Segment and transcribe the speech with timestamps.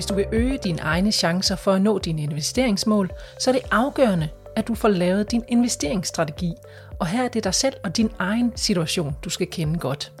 [0.00, 3.62] Hvis du vil øge dine egne chancer for at nå dine investeringsmål, så er det
[3.70, 6.52] afgørende, at du får lavet din investeringsstrategi.
[6.98, 10.12] Og her er det dig selv og din egen situation, du skal kende godt.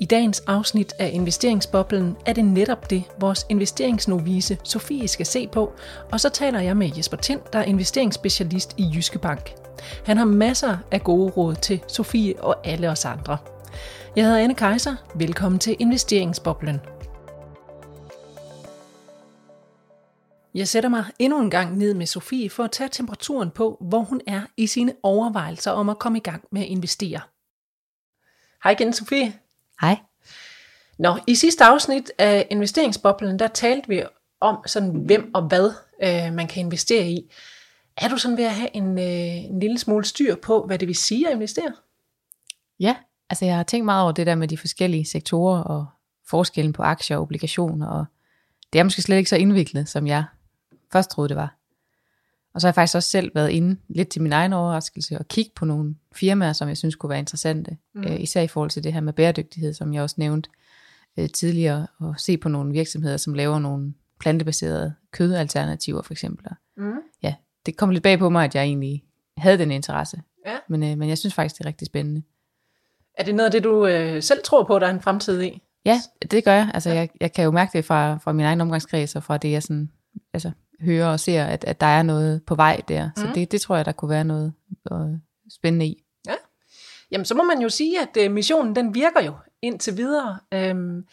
[0.00, 5.72] I dagens afsnit af Investeringsboblen er det netop det, vores investeringsnovise Sofie skal se på,
[6.12, 9.54] og så taler jeg med Jesper Tind, der er investeringsspecialist i Jyske Bank.
[10.06, 13.38] Han har masser af gode råd til Sofie og alle os andre.
[14.16, 14.94] Jeg hedder Anne Kejser.
[15.14, 16.80] Velkommen til Investeringsboblen.
[20.54, 24.00] Jeg sætter mig endnu en gang ned med Sofie for at tage temperaturen på, hvor
[24.00, 27.20] hun er i sine overvejelser om at komme i gang med at investere.
[28.64, 29.34] Hej igen, Sofie.
[29.80, 29.96] Hej.
[30.98, 34.02] Nå, i sidste afsnit af investeringsboblen, der talte vi
[34.40, 37.32] om sådan, hvem og hvad øh, man kan investere i.
[37.96, 40.88] Er du sådan ved at have en, øh, en lille smule styr på, hvad det
[40.88, 41.72] vil sige at investere?
[42.80, 42.96] Ja,
[43.30, 45.86] altså jeg har tænkt meget over det der med de forskellige sektorer og
[46.26, 48.04] forskellen på aktier og obligationer, og
[48.72, 50.24] det er måske slet ikke så indviklet, som jeg
[50.92, 51.56] først troede, det var.
[52.54, 55.28] Og så har jeg faktisk også selv været inde lidt til min egen overraskelse og
[55.28, 57.76] kigge på nogle firmaer, som jeg synes kunne være interessante.
[57.94, 58.02] Mm.
[58.02, 60.50] Øh, især i forhold til det her med bæredygtighed, som jeg også nævnte
[61.18, 66.46] øh, tidligere, og se på nogle virksomheder, som laver nogle plantebaserede kødalternativer for eksempel.
[66.76, 66.92] Mm.
[67.22, 67.34] Ja,
[67.66, 69.04] det kom lidt bag på mig, at jeg egentlig
[69.36, 70.22] havde den interesse.
[70.46, 70.56] Ja.
[70.68, 72.22] Men, øh, men jeg synes faktisk, det er rigtig spændende.
[73.14, 75.62] Er det noget af det, du øh, selv tror på, der er en fremtid i?
[75.84, 76.00] Ja,
[76.30, 76.70] det gør jeg.
[76.74, 76.96] Altså, ja.
[76.96, 79.62] jeg, jeg kan jo mærke det fra, fra min egen omgangskreds, og fra det, jeg
[79.62, 79.90] sådan,
[80.32, 80.50] altså,
[80.84, 83.10] hører og ser, at, at der er noget på vej der.
[83.16, 83.32] Så mm.
[83.32, 84.52] det, det tror jeg, der kunne være noget
[84.92, 84.98] øh,
[85.50, 86.04] spændende i.
[86.26, 86.34] Ja.
[87.10, 90.38] Jamen, så må man jo sige, at øh, missionen, den virker jo indtil videre.
[90.54, 91.06] Øhm,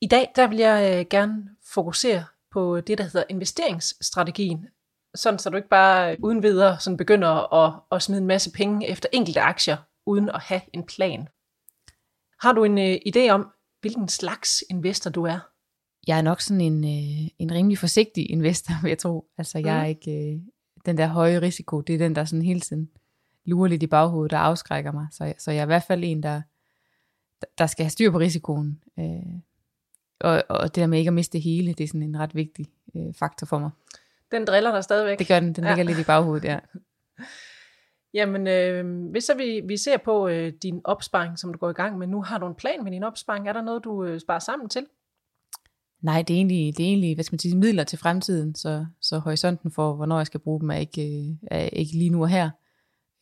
[0.00, 4.66] I dag, der vil jeg øh, gerne fokusere på det, der hedder investeringsstrategien.
[5.14, 8.88] Sådan, så du ikke bare uden videre sådan begynder at, at smide en masse penge
[8.88, 11.28] efter enkelte aktier, uden at have en plan.
[12.40, 13.48] Har du en øh, idé om,
[13.80, 15.51] hvilken slags investor du er?
[16.06, 19.26] Jeg er nok sådan en, øh, en rimelig forsigtig investor, vil jeg tro.
[19.38, 19.88] Altså jeg er mm.
[19.88, 20.40] ikke øh,
[20.86, 22.90] den der høje risiko, det er den, der sådan hele tiden
[23.44, 25.06] lurer lidt i baghovedet, der afskrækker mig.
[25.10, 26.42] Så, så jeg er i hvert fald en, der,
[27.58, 28.82] der skal have styr på risikoen.
[28.98, 29.40] Øh,
[30.20, 32.34] og, og det der med ikke at miste det hele, det er sådan en ret
[32.34, 33.70] vigtig øh, faktor for mig.
[34.32, 35.18] Den driller der stadigvæk.
[35.18, 35.70] Det gør den, den ja.
[35.70, 36.58] ligger lidt i baghovedet, ja.
[38.14, 41.72] Jamen, øh, hvis så vi, vi ser på øh, din opsparing, som du går i
[41.72, 43.48] gang med, nu har du en plan med din opsparing.
[43.48, 44.86] Er der noget, du øh, sparer sammen til?
[46.02, 48.86] Nej, det er egentlig, det er egentlig hvad skal man sige, midler til fremtiden, så,
[49.00, 52.22] så horisonten for, hvornår jeg skal bruge dem, er ikke, øh, er ikke lige nu
[52.22, 52.50] og her.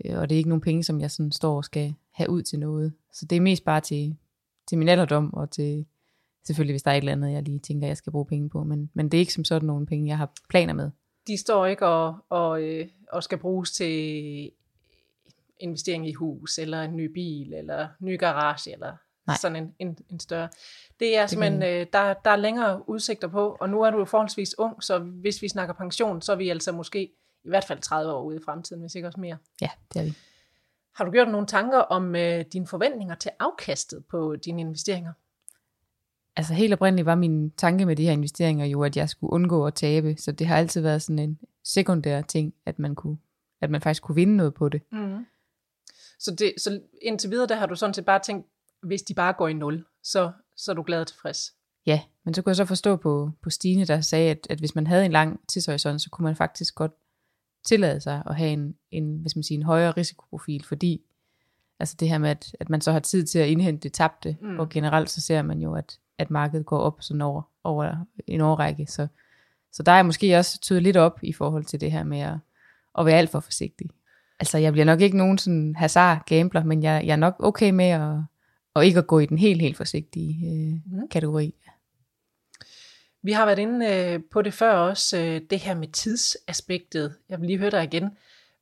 [0.04, 2.42] Øh, og det er ikke nogen penge, som jeg sådan står og skal have ud
[2.42, 2.92] til noget.
[3.12, 4.16] Så det er mest bare til,
[4.68, 5.86] til min alderdom, og til
[6.46, 8.64] selvfølgelig, hvis der er et eller andet, jeg lige tænker, jeg skal bruge penge på.
[8.64, 10.90] Men, men det er ikke som sådan nogle penge, jeg har planer med.
[11.26, 14.50] De står ikke og, og, øh, og skal bruges til
[15.60, 19.36] investering i hus, eller en ny bil, eller ny garage, eller Nej.
[19.40, 20.48] sådan en, en, en større.
[21.00, 23.98] Det er det simpelthen, øh, der, der er længere udsigter på, og nu er du
[23.98, 27.02] jo forholdsvis ung, så hvis vi snakker pension, så er vi altså måske
[27.44, 29.36] i hvert fald 30 år ude i fremtiden, hvis ikke også mere.
[29.60, 30.14] Ja, det er vi.
[30.94, 35.12] Har du gjort nogle tanker om øh, dine forventninger til afkastet på dine investeringer?
[36.36, 39.66] Altså helt oprindeligt var min tanke med de her investeringer jo, at jeg skulle undgå
[39.66, 43.18] at tabe, så det har altid været sådan en sekundær ting, at man, kunne,
[43.60, 44.82] at man faktisk kunne vinde noget på det.
[44.92, 45.26] Mm.
[46.18, 48.46] Så, det, så indtil videre, der har du sådan set bare tænkt,
[48.82, 51.54] hvis de bare går i nul, så, så er du glad og tilfreds.
[51.86, 54.74] Ja, men så kunne jeg så forstå på, på Stine, der sagde, at, at hvis
[54.74, 56.92] man havde en lang tidshorisont, så kunne man faktisk godt
[57.64, 61.02] tillade sig at have en, en, hvis man siger, en højere risikoprofil, fordi
[61.78, 64.36] altså det her med, at, at man så har tid til at indhente det tabte,
[64.42, 64.58] mm.
[64.58, 68.40] og generelt så ser man jo, at, at markedet går op sådan over, over en
[68.40, 68.86] årrække.
[68.86, 69.06] Så,
[69.72, 72.36] så der er måske også tydet lidt op i forhold til det her med at,
[72.98, 73.90] at være alt for forsigtig.
[74.40, 77.70] Altså jeg bliver nok ikke nogen sådan hazard gambler, men jeg, jeg er nok okay
[77.70, 78.18] med at,
[78.74, 81.08] og ikke at gå i den helt, helt forsigtige øh, mm.
[81.08, 81.54] kategori.
[83.22, 87.14] Vi har været inde øh, på det før også, øh, det her med tidsaspektet.
[87.28, 88.10] Jeg vil lige høre dig igen.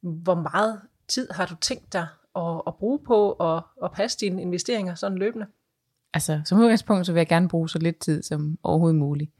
[0.01, 4.43] Hvor meget tid har du tænkt dig at, at bruge på at, at passe dine
[4.43, 5.47] investeringer sådan løbende?
[6.15, 9.31] Altså, som udgangspunkt, så vil jeg gerne bruge så lidt tid som overhovedet muligt.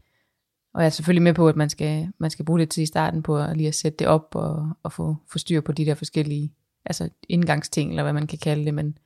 [0.75, 2.87] Og jeg er selvfølgelig med på, at man skal, man skal bruge lidt tid i
[2.87, 5.87] starten på at lige at sætte det op og, og få, få styr på de
[5.87, 6.53] der forskellige
[6.85, 8.99] altså indgangsting, eller hvad man kan kalde det, men,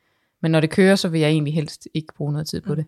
[0.42, 2.76] men når det kører, så vil jeg egentlig helst ikke bruge noget tid på mm.
[2.76, 2.86] det.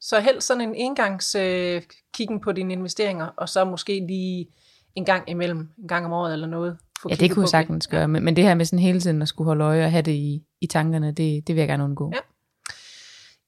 [0.00, 1.82] Så helst sådan en engangs øh,
[2.14, 4.46] kiggen på dine investeringer, og så måske lige
[4.94, 6.76] en gang imellem, en gang om året eller noget.
[7.10, 9.28] Ja, det kunne jeg sagtens gøre, men, men det her med sådan hele tiden at
[9.28, 12.10] skulle holde øje og have det i, i tankerne, det, det vil jeg gerne undgå.
[12.14, 12.18] Ja.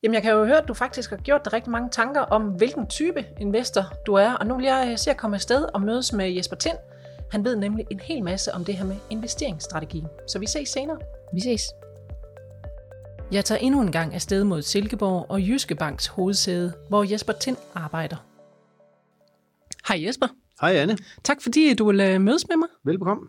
[0.02, 2.42] Jamen jeg kan jo høre, at du faktisk har gjort dig rigtig mange tanker om,
[2.42, 6.12] hvilken type investor du er, og nu vil jeg se at komme afsted og mødes
[6.12, 6.76] med Jesper Tind.
[7.30, 10.04] Han ved nemlig en hel masse om det her med investeringsstrategi.
[10.28, 10.98] Så vi ses senere.
[11.34, 11.62] Vi ses.
[13.32, 17.56] Jeg tager endnu en gang afsted mod Silkeborg og Jyske Banks hovedsæde, hvor Jesper Tind
[17.74, 18.16] arbejder.
[19.88, 20.26] Hej Jesper.
[20.60, 20.96] Hej Anne.
[21.24, 22.68] Tak fordi du vil øh, mødes med mig.
[22.84, 23.22] Velbekomme.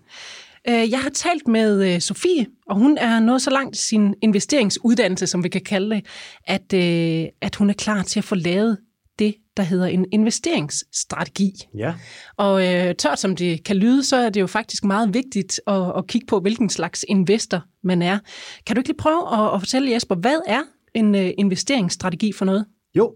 [0.69, 4.15] Øh, jeg har talt med øh, Sofie, og hun er nået så langt i sin
[4.21, 6.06] investeringsuddannelse, som vi kan kalde det,
[6.45, 6.74] at,
[7.42, 8.77] at hun er klar til at få lavet
[9.57, 11.52] der hedder en investeringsstrategi.
[11.78, 11.94] Ja.
[12.38, 15.92] Og øh, tørt som det kan lyde, så er det jo faktisk meget vigtigt at,
[15.98, 18.19] at kigge på, hvilken slags investor man er.
[18.66, 20.62] Kan du ikke lige prøve at, at fortælle, Jesper, hvad er
[20.94, 22.66] en øh, investeringsstrategi for noget?
[22.96, 23.16] Jo,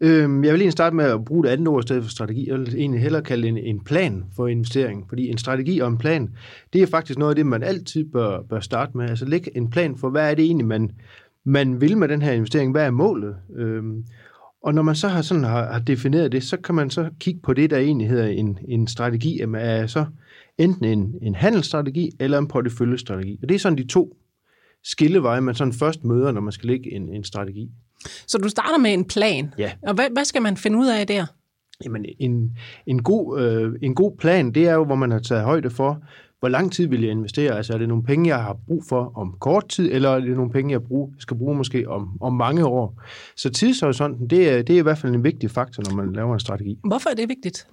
[0.00, 2.48] øh, jeg vil egentlig starte med at bruge det andet ord i stedet for strategi.
[2.48, 5.88] Jeg vil egentlig hellere kalde det en, en plan for investering, fordi en strategi og
[5.88, 6.30] en plan,
[6.72, 9.10] det er faktisk noget af det, man altid bør, bør starte med.
[9.10, 10.90] Altså lægge en plan for, hvad er det egentlig, man,
[11.44, 13.36] man vil med den her investering, hvad er målet?
[13.56, 13.82] Øh,
[14.62, 17.40] og når man så har, sådan, har, har defineret det, så kan man så kigge
[17.40, 20.06] på det, der egentlig hedder en, en strategi, er så
[20.58, 23.38] enten en, en handelsstrategi eller en porteføljestrategi.
[23.42, 24.16] Og det er sådan de to
[24.84, 27.70] skilleveje, man sådan først møder, når man skal lægge en, en strategi.
[28.26, 29.54] Så du starter med en plan.
[29.58, 29.72] Ja.
[29.82, 31.26] Og hvad, hvad skal man finde ud af der?
[31.84, 35.44] Jamen, en, en, god, øh, en god plan, det er jo, hvor man har taget
[35.44, 36.02] højde for,
[36.40, 37.56] hvor lang tid vil jeg investere?
[37.56, 40.36] Altså er det nogle penge, jeg har brug for om kort tid, eller er det
[40.36, 43.02] nogle penge, jeg brug, skal bruge måske om, om mange år?
[43.36, 46.34] Så tidshorisonten, det er, det er i hvert fald en vigtig faktor, når man laver
[46.34, 46.78] en strategi.
[46.84, 47.66] Hvorfor er det vigtigt?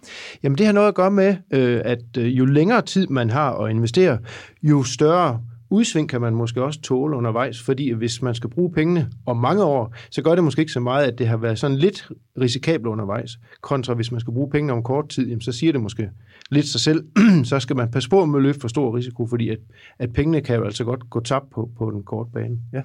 [0.43, 3.53] Jamen det har noget at gøre med, øh, at øh, jo længere tid man har
[3.53, 4.17] at investere,
[4.63, 5.41] jo større
[5.75, 9.63] udsving kan man måske også tåle undervejs, fordi hvis man skal bruge pengene om mange
[9.63, 12.09] år, så gør det måske ikke så meget, at det har været sådan lidt
[12.41, 13.31] risikabelt undervejs,
[13.61, 16.09] kontra hvis man skal bruge pengene om kort tid, jamen, så siger det måske
[16.51, 17.05] lidt sig selv,
[17.49, 19.59] så skal man passe på med at løbe for stor risiko, fordi at,
[19.99, 22.57] at pengene kan jo altså godt gå tabt på, på den korte bane.
[22.73, 22.81] Ja.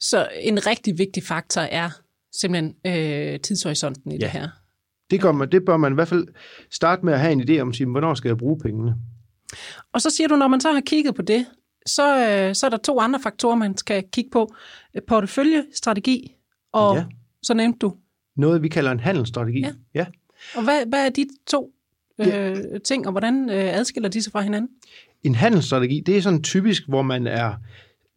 [0.00, 1.90] Så en rigtig vigtig faktor er
[2.32, 4.20] simpelthen øh, tidshorisonten i ja.
[4.20, 4.48] det her.
[5.10, 6.26] Det, gør man, det bør man i hvert fald
[6.70, 8.94] starte med at have en idé om, sige, hvornår skal jeg bruge pengene?
[9.92, 11.46] Og så siger du, når man så har kigget på det,
[11.88, 14.54] så, øh, så er der to andre faktorer, man skal kigge på.
[15.06, 16.34] Porteføljestrategi,
[16.72, 17.04] og ja.
[17.42, 17.94] så nævnte du?
[18.36, 19.60] Noget, vi kalder en handelsstrategi.
[19.60, 19.72] Ja.
[19.94, 20.06] ja.
[20.54, 21.72] Og hvad, hvad er de to
[22.18, 22.50] ja.
[22.50, 24.70] øh, ting, og hvordan øh, adskiller de sig fra hinanden?
[25.22, 27.54] En handelsstrategi, det er sådan typisk, hvor man er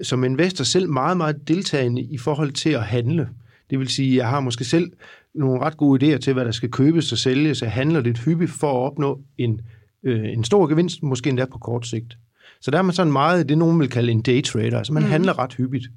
[0.02, 3.30] som investor selv meget, meget deltagende i forhold til at handle.
[3.70, 4.92] Det vil sige, jeg har måske selv
[5.36, 7.62] nogle ret gode idéer til, hvad der skal købes og sælges.
[7.62, 9.62] Jeg handler lidt hyppigt for at opnå en,
[10.04, 12.18] øh, en stor gevinst, måske endda på kort sigt.
[12.62, 15.04] Så der er man sådan meget, det nogen vil kalde en day trader, altså man
[15.04, 15.10] mm.
[15.10, 15.88] handler ret hyppigt.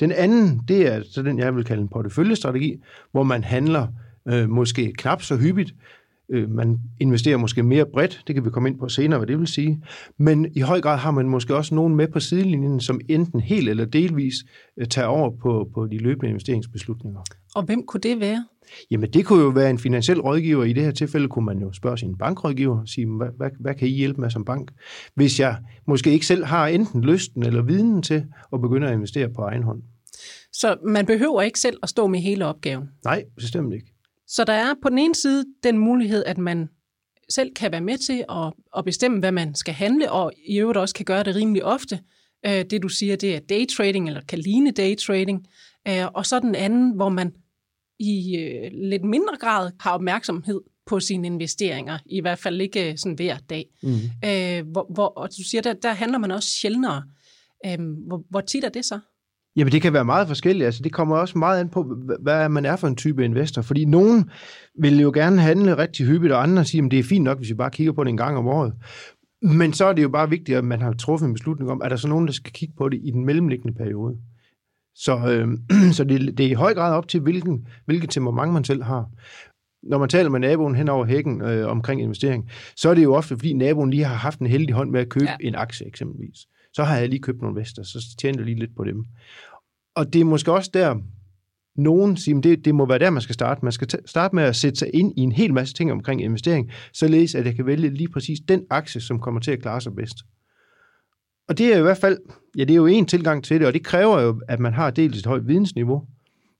[0.00, 2.76] Den anden, det er så den, jeg vil kalde en porteføljestrategi,
[3.12, 3.86] hvor man handler
[4.28, 5.74] øh, måske knap så hyppigt,
[6.30, 9.38] øh, man investerer måske mere bredt, det kan vi komme ind på senere, hvad det
[9.38, 9.82] vil sige,
[10.18, 13.68] men i høj grad har man måske også nogen med på sidelinjen, som enten helt
[13.68, 14.34] eller delvis
[14.76, 17.20] øh, tager over på, på de løbende investeringsbeslutninger.
[17.54, 18.44] Og hvem kunne det være?
[18.90, 20.64] Jamen det kunne jo være en finansiel rådgiver.
[20.64, 23.74] I det her tilfælde kunne man jo spørge sin bankrådgiver og sige, hvad, hvad, hvad
[23.74, 24.70] kan I hjælpe med som bank?
[25.14, 25.56] Hvis jeg
[25.86, 29.62] måske ikke selv har enten lysten eller viden til at begynde at investere på egen
[29.62, 29.82] hånd.
[30.52, 32.88] Så man behøver ikke selv at stå med hele opgaven?
[33.04, 33.93] Nej, bestemt ikke.
[34.26, 36.68] Så der er på den ene side den mulighed, at man
[37.28, 40.78] selv kan være med til at, at bestemme, hvad man skal handle, og i øvrigt
[40.78, 42.00] også kan gøre det rimelig ofte.
[42.46, 45.46] Øh, det du siger, det er daytrading, eller kan ligne daytrading.
[45.88, 47.32] Øh, og så den anden, hvor man
[47.98, 53.14] i øh, lidt mindre grad har opmærksomhed på sine investeringer, i hvert fald ikke sådan
[53.14, 53.66] hver dag.
[53.82, 53.90] Mm.
[54.72, 57.02] hvor, hvor, og du siger, der, der handler man også sjældnere.
[58.06, 59.00] hvor, hvor tit er det så?
[59.56, 60.66] Jamen, det kan være meget forskelligt.
[60.66, 63.62] Altså, det kommer også meget an på, hvad man er for en type investor.
[63.62, 64.30] Fordi nogen
[64.80, 67.48] vil jo gerne handle rigtig hyppigt, og andre siger, at det er fint nok, hvis
[67.48, 68.74] vi bare kigger på det en gang om året.
[69.42, 71.90] Men så er det jo bare vigtigt, at man har truffet en beslutning om, at
[71.90, 74.16] der så nogen, der skal kigge på det i den mellemliggende periode.
[74.94, 75.48] Så, øh,
[75.96, 79.08] så det, det er i høj grad op til, hvilken, hvilket temperament man selv har.
[79.82, 83.14] Når man taler med naboen hen over hækken øh, omkring investering, så er det jo
[83.14, 85.36] ofte, fordi naboen lige har haft en heldig hånd med at købe ja.
[85.40, 86.46] en aktie eksempelvis.
[86.74, 89.04] Så har jeg lige købt nogle vester, så tjener jeg lige lidt på dem.
[89.94, 91.00] Og det er måske også der,
[91.76, 93.60] nogen siger, det, det må være der, man skal starte.
[93.62, 96.70] Man skal starte med at sætte sig ind i en hel masse ting omkring investering,
[96.92, 99.94] således at jeg kan vælge lige præcis den aktie, som kommer til at klare sig
[99.94, 100.16] bedst.
[101.48, 102.18] Og det er i hvert fald,
[102.58, 104.90] ja, det er jo en tilgang til det, og det kræver jo, at man har
[104.90, 106.06] dels et højt vidensniveau,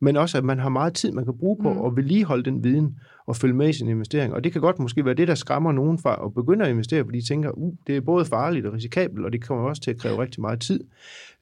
[0.04, 1.84] men også, at man har meget tid, man kan bruge på mm.
[1.87, 4.34] at vedligeholde den viden og følge med i sin investering.
[4.34, 7.04] Og det kan godt måske være det, der skræmmer nogen fra at begynde at investere,
[7.04, 9.90] fordi de tænker, uh, det er både farligt og risikabelt, og det kommer også til
[9.90, 10.80] at kræve rigtig meget tid.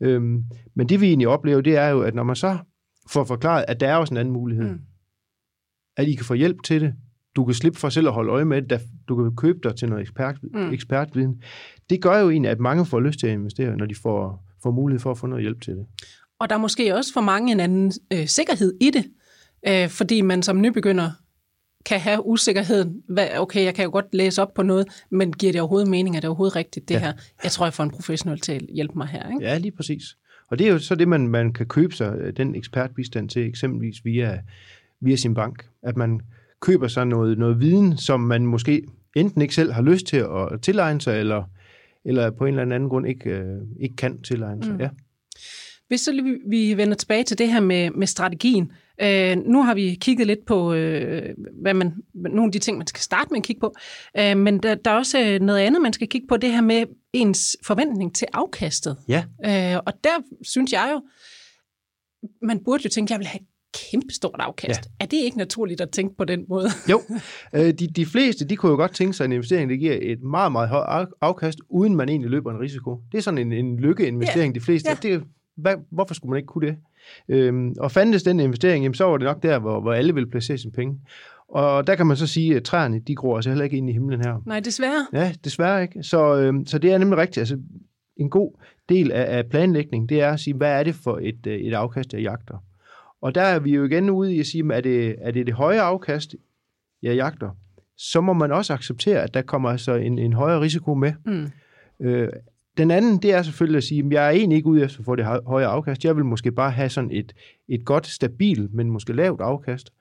[0.01, 2.59] Øhm, men det vi egentlig oplever, det er jo, at når man så
[3.11, 4.81] får forklaret, at der er også en anden mulighed, mm.
[5.97, 6.95] at I kan få hjælp til det,
[7.37, 9.89] du kan slippe for selv at holde øje med det, du kan købe dig til
[9.89, 10.73] noget ekspert, mm.
[10.73, 11.43] ekspertviden.
[11.91, 14.71] Det gør jo egentlig, at mange får lyst til at investere, når de får, får
[14.71, 15.87] mulighed for at få noget hjælp til det.
[16.43, 19.05] Og der er måske også for mange en anden øh, sikkerhed i det,
[19.69, 21.11] øh, fordi man som nybegynder
[21.87, 23.03] kan have usikkerheden.
[23.09, 26.17] Hvad, okay, jeg kan jo godt læse op på noget, men giver det overhovedet mening?
[26.17, 27.01] Er det overhovedet rigtigt, det ja.
[27.01, 27.13] her?
[27.43, 29.29] Jeg tror, jeg får en professionel til at hjælpe mig her.
[29.29, 29.45] Ikke?
[29.45, 30.03] Ja, lige præcis.
[30.49, 33.47] Og det er jo så det, man, man kan købe sig, øh, den ekspertbistand til,
[33.47, 34.39] eksempelvis via,
[35.01, 35.67] via sin bank.
[35.83, 36.21] At man
[36.61, 38.83] køber sig noget, noget viden, som man måske
[39.17, 41.45] enten ikke selv har lyst til at tilegne sig, eller,
[42.05, 44.73] eller på en eller anden grund ikke, øh, ikke kan tilegne sig.
[44.73, 44.81] Mm.
[44.81, 44.89] Ja.
[45.93, 48.73] Hvis så vi vender tilbage til det her med, med strategien.
[49.01, 52.87] Øh, nu har vi kigget lidt på, øh, hvad man, nogle af de ting, man
[52.87, 53.75] skal starte med at kigge på.
[54.19, 56.85] Øh, men der, der er også noget andet, man skal kigge på, det her med
[57.13, 58.97] ens forventning til afkastet.
[59.09, 59.25] Ja.
[59.45, 60.11] Øh, og der
[60.43, 61.03] synes jeg jo,
[62.43, 63.41] man burde jo tænke, at jeg vil have
[63.75, 64.81] kæmpestort afkast.
[64.85, 65.05] Ja.
[65.05, 66.69] Er det ikke naturligt at tænke på den måde?
[66.93, 67.01] jo,
[67.55, 70.23] øh, de, de fleste de kunne jo godt tænke sig en investering, der giver et
[70.23, 73.01] meget, meget højt afkast, uden man egentlig løber en risiko.
[73.13, 74.61] Det er sådan en, en lykkeinvestering, ja.
[74.61, 74.91] de fleste.
[74.91, 74.95] Ja.
[75.03, 75.23] Det,
[75.57, 76.77] hvad, hvorfor skulle man ikke kunne det?
[77.29, 80.31] Øhm, og fandtes den investering, jamen, så var det nok der, hvor, hvor alle ville
[80.31, 81.01] placere sine penge.
[81.49, 83.93] Og der kan man så sige, at træerne, de gror altså heller ikke ind i
[83.93, 84.43] himlen her.
[84.47, 85.07] Nej, desværre.
[85.13, 86.03] Ja, desværre ikke.
[86.03, 87.39] Så, øhm, så det er nemlig rigtigt.
[87.39, 87.59] Altså,
[88.17, 88.53] en god
[88.89, 91.75] del af, af planlægning, det er at sige, hvad er det for et, øh, et
[91.75, 92.65] afkast, jeg jagter?
[93.21, 95.55] Og der er vi jo igen ude i at sige, er det, er det det
[95.55, 96.35] høje afkast,
[97.03, 97.51] jeg jagter?
[97.97, 101.13] Så må man også acceptere, at der kommer altså en, en højere risiko med.
[101.27, 101.51] Mm.
[102.01, 102.29] Øh,
[102.79, 105.05] den anden, det er selvfølgelig at sige, at jeg er egentlig ikke ude efter at
[105.05, 106.05] få det høje afkast.
[106.05, 107.33] Jeg vil måske bare have sådan et,
[107.69, 109.93] et godt, stabilt, men måske lavt afkast.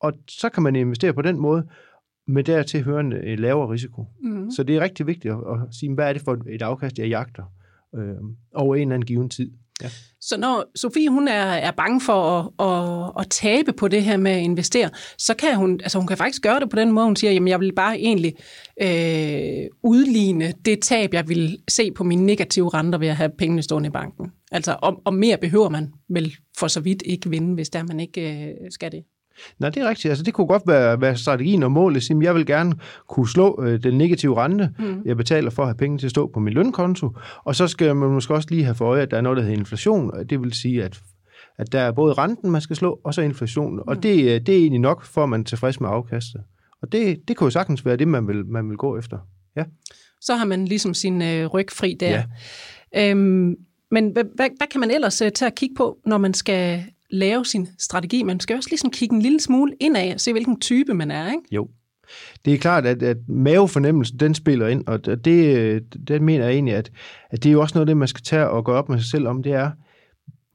[0.00, 1.66] Og så kan man investere på den måde,
[2.26, 4.06] med dertil hørende en lavere risiko.
[4.22, 4.50] Mm.
[4.50, 7.08] Så det er rigtig vigtigt at, at sige, hvad er det for et afkast, jeg
[7.08, 7.52] jagter
[7.94, 8.14] øh,
[8.54, 9.52] over en eller anden given tid.
[9.82, 9.90] Ja.
[10.20, 14.16] Så når Sofie hun er, er bange for at, at, at tabe på det her
[14.16, 17.06] med at investere, så kan hun, altså hun kan faktisk gøre det på den måde,
[17.06, 18.34] hun siger, jamen jeg vil bare egentlig
[18.82, 23.62] øh, udligne det tab, jeg vil se på mine negative renter ved at have pengene
[23.62, 24.32] stående i banken.
[24.52, 28.00] Altså, og, og mere behøver man vel for så vidt ikke vinde, hvis der man
[28.00, 29.04] ikke øh, skal det.
[29.58, 30.10] Nej, det er rigtigt.
[30.10, 32.02] Altså, det kunne godt være, være strategien og målet.
[32.02, 32.74] Sige, jeg vil gerne
[33.08, 35.02] kunne slå øh, den negative rente, mm.
[35.04, 37.10] jeg betaler for at have penge til at stå på min lønkonto.
[37.44, 39.42] Og så skal man måske også lige have for øje, at der er noget, der
[39.42, 40.26] hedder inflation.
[40.30, 41.00] Det vil sige, at
[41.58, 43.76] at der er både renten, man skal slå, og så inflationen.
[43.76, 43.82] Mm.
[43.86, 46.40] Og det, øh, det er egentlig nok, for at man er tilfreds med afkastet.
[46.82, 49.18] Og det, det kunne jo sagtens være det, man vil, man vil gå efter.
[49.56, 49.64] Ja.
[50.20, 52.22] Så har man ligesom sin øh, ryg fri der.
[52.94, 53.10] Ja.
[53.10, 53.54] Øhm,
[53.90, 56.84] men hvad, hvad, hvad kan man ellers uh, tage at kigge på, når man skal
[57.10, 58.22] lave sin strategi.
[58.22, 61.26] Man skal også ligesom kigge en lille smule indad og se, hvilken type man er,
[61.26, 61.42] ikke?
[61.50, 61.68] Jo.
[62.44, 66.74] Det er klart, at, at mavefornemmelsen, den spiller ind, og det, det mener jeg egentlig,
[66.74, 66.90] at,
[67.30, 69.10] at det er jo også noget det, man skal tage og gå op med sig
[69.10, 69.70] selv om, det er,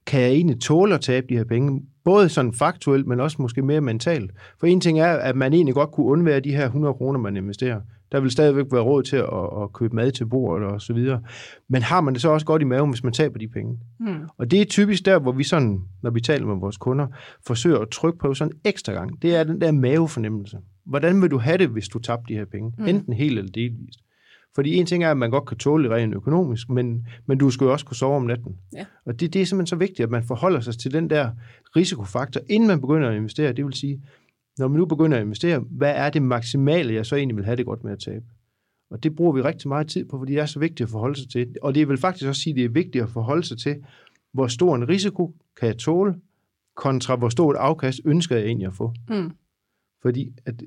[0.05, 1.81] kan jeg egentlig tåle at tabe de her penge?
[2.03, 4.31] Både sådan faktuelt, men også måske mere mentalt.
[4.59, 7.37] For en ting er, at man egentlig godt kunne undvære de her 100 kroner, man
[7.37, 7.81] investerer.
[8.13, 11.21] Der vil stadigvæk være råd til at, at købe mad til bordet og så videre.
[11.69, 13.79] Men har man det så også godt i maven, hvis man taber de penge?
[13.99, 14.15] Mm.
[14.37, 17.07] Og det er typisk der, hvor vi sådan, når vi taler med vores kunder,
[17.47, 19.21] forsøger at trykke på sådan ekstra gang.
[19.21, 20.57] Det er den der mavefornemmelse.
[20.85, 22.73] Hvordan vil du have det, hvis du tabte de her penge?
[22.77, 22.87] Mm.
[22.87, 23.99] Enten helt eller delvist.
[24.55, 27.49] Fordi en ting er, at man godt kan tåle det rent økonomisk, men, men du
[27.49, 28.55] skal jo også kunne sove om natten.
[28.73, 28.85] Ja.
[29.05, 31.29] Og det, det er simpelthen så vigtigt, at man forholder sig til den der
[31.75, 33.53] risikofaktor, inden man begynder at investere.
[33.53, 34.01] Det vil sige,
[34.59, 37.57] når man nu begynder at investere, hvad er det maksimale, jeg så egentlig vil have
[37.57, 38.25] det godt med at tabe?
[38.91, 41.15] Og det bruger vi rigtig meget tid på, fordi det er så vigtigt at forholde
[41.19, 41.55] sig til.
[41.61, 43.83] Og det vil faktisk også sige, at det er vigtigt at forholde sig til,
[44.33, 46.15] hvor stor en risiko kan jeg tåle,
[46.75, 48.93] kontra hvor stort afkast ønsker jeg egentlig at få.
[49.09, 49.31] Mm.
[50.01, 50.63] Fordi at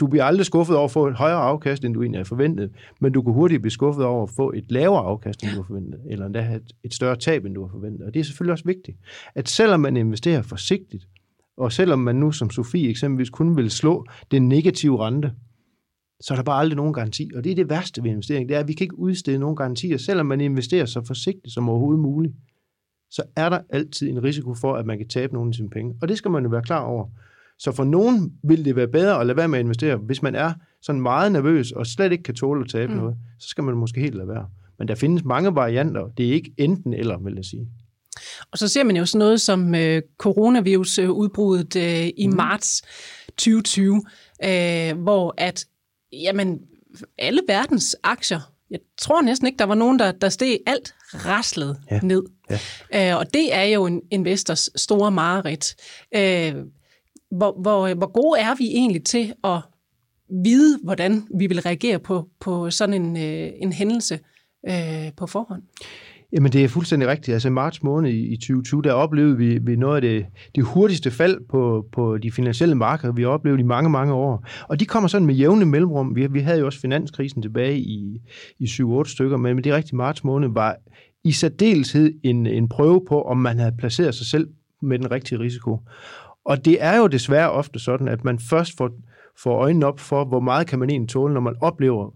[0.00, 2.70] du bliver aldrig skuffet over at få et højere afkast, end du egentlig har forventet,
[3.00, 5.66] men du kan hurtigt blive skuffet over at få et lavere afkast, end du har
[5.66, 8.06] forventet, eller endda have et større tab, end du har forventet.
[8.06, 8.98] Og det er selvfølgelig også vigtigt,
[9.34, 11.08] at selvom man investerer forsigtigt,
[11.56, 15.32] og selvom man nu som Sofie eksempelvis kun vil slå den negative rente,
[16.20, 17.30] så er der bare aldrig nogen garanti.
[17.36, 19.56] Og det er det værste ved investering, det er, at vi kan ikke udstede nogen
[19.56, 19.96] garantier.
[19.96, 22.34] Selvom man investerer så forsigtigt som overhovedet muligt,
[23.10, 25.94] så er der altid en risiko for, at man kan tabe nogle af sine penge.
[26.02, 27.08] Og det skal man jo være klar over.
[27.58, 29.96] Så for nogen vil det være bedre at lade være med at investere.
[29.96, 32.98] Hvis man er sådan meget nervøs og slet ikke kan tåle at tabe mm.
[32.98, 34.48] noget, så skal man måske helt lade være.
[34.78, 36.08] Men der findes mange varianter.
[36.08, 37.68] Det er ikke enten eller, vil jeg sige.
[38.52, 42.36] Og så ser man jo sådan noget som øh, coronavirusudbruddet øh, i mm.
[42.36, 42.82] marts
[43.28, 44.02] 2020,
[44.44, 45.66] øh, hvor at
[46.12, 46.60] jamen,
[47.18, 51.78] alle verdens aktier, jeg tror næsten ikke, der var nogen, der, der steg alt raslet
[51.90, 52.00] ja.
[52.02, 52.22] ned.
[52.90, 53.12] Ja.
[53.12, 55.76] Øh, og det er jo en investors store mareridt.
[56.14, 56.54] Øh,
[57.30, 59.60] hvor, hvor, hvor gode er vi egentlig til at
[60.44, 64.20] vide, hvordan vi vil reagere på, på sådan en, øh, en hændelse
[64.68, 65.62] øh, på forhånd?
[66.36, 67.34] Jamen, det er fuldstændig rigtigt.
[67.34, 71.10] Altså, i marts måned i 2020, der oplevede vi, vi noget af det, det hurtigste
[71.10, 74.46] fald på, på de finansielle markeder, vi har oplevet i mange, mange år.
[74.68, 76.16] Og de kommer sådan med jævne mellemrum.
[76.16, 78.20] Vi, vi havde jo også finanskrisen tilbage i,
[78.58, 80.76] i 7-8 stykker, men det rigtige marts måned var
[81.24, 84.48] i særdeleshed en, en prøve på, om man havde placeret sig selv
[84.82, 85.80] med den rigtige risiko.
[86.44, 88.90] Og det er jo desværre ofte sådan, at man først får,
[89.42, 92.14] får øjnene op for, hvor meget kan man egentlig tåle, når man oplever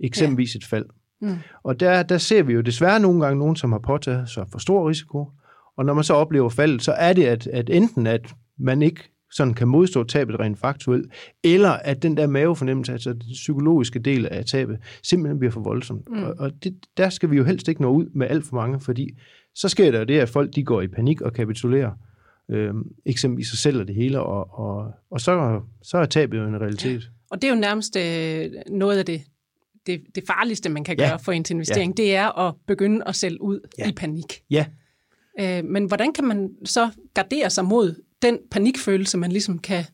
[0.00, 0.86] eksempelvis et fald.
[1.20, 1.36] Mm.
[1.62, 4.58] Og der, der ser vi jo desværre nogle gange nogen, som har påtaget sig for
[4.58, 5.28] stor risiko.
[5.76, 9.02] Og når man så oplever faldet, så er det, at, at enten at man ikke
[9.32, 11.12] sådan kan modstå tabet rent faktuelt,
[11.44, 16.08] eller at den der mavefornemmelse, altså den psykologiske del af tabet, simpelthen bliver for voldsomt.
[16.08, 16.22] Mm.
[16.22, 18.80] Og, og det, der skal vi jo helst ikke nå ud med alt for mange,
[18.80, 19.18] fordi
[19.54, 21.92] så sker der jo det, at folk de går i panik og kapitulerer,
[22.50, 22.74] øh,
[23.06, 26.60] eksempelvis sig selv og det hele, og, og, og så, så er tabet jo en
[26.60, 27.10] realitet.
[27.30, 29.20] Og det er jo nærmest øh, noget af det,
[29.86, 31.08] det, det farligste, man kan ja.
[31.08, 32.02] gøre for en investering, ja.
[32.02, 33.88] det er at begynde at sælge ud ja.
[33.88, 34.42] i panik.
[34.50, 34.66] Ja.
[35.40, 39.84] Øh, men hvordan kan man så gardere sig mod den panikfølelse, man ligesom kan,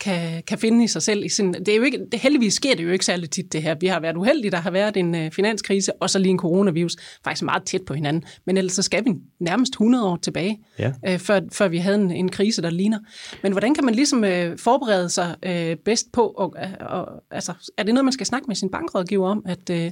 [0.00, 1.24] kan, kan finde i sig selv.
[1.24, 3.62] I sin, det er jo ikke, det, heldigvis sker det jo ikke særlig tit det
[3.62, 3.74] her.
[3.80, 6.96] Vi har været uheldige, der har været en uh, finanskrise, og så lige en coronavirus,
[7.24, 8.24] faktisk meget tæt på hinanden.
[8.46, 10.92] Men ellers så skal vi nærmest 100 år tilbage, ja.
[11.12, 12.98] uh, før, før vi havde en, en krise, der ligner.
[13.42, 17.52] Men hvordan kan man ligesom uh, forberede sig uh, bedst på, og, uh, og, altså,
[17.76, 19.70] er det noget, man skal snakke med sin bankrådgiver om, at...
[19.70, 19.90] Uh,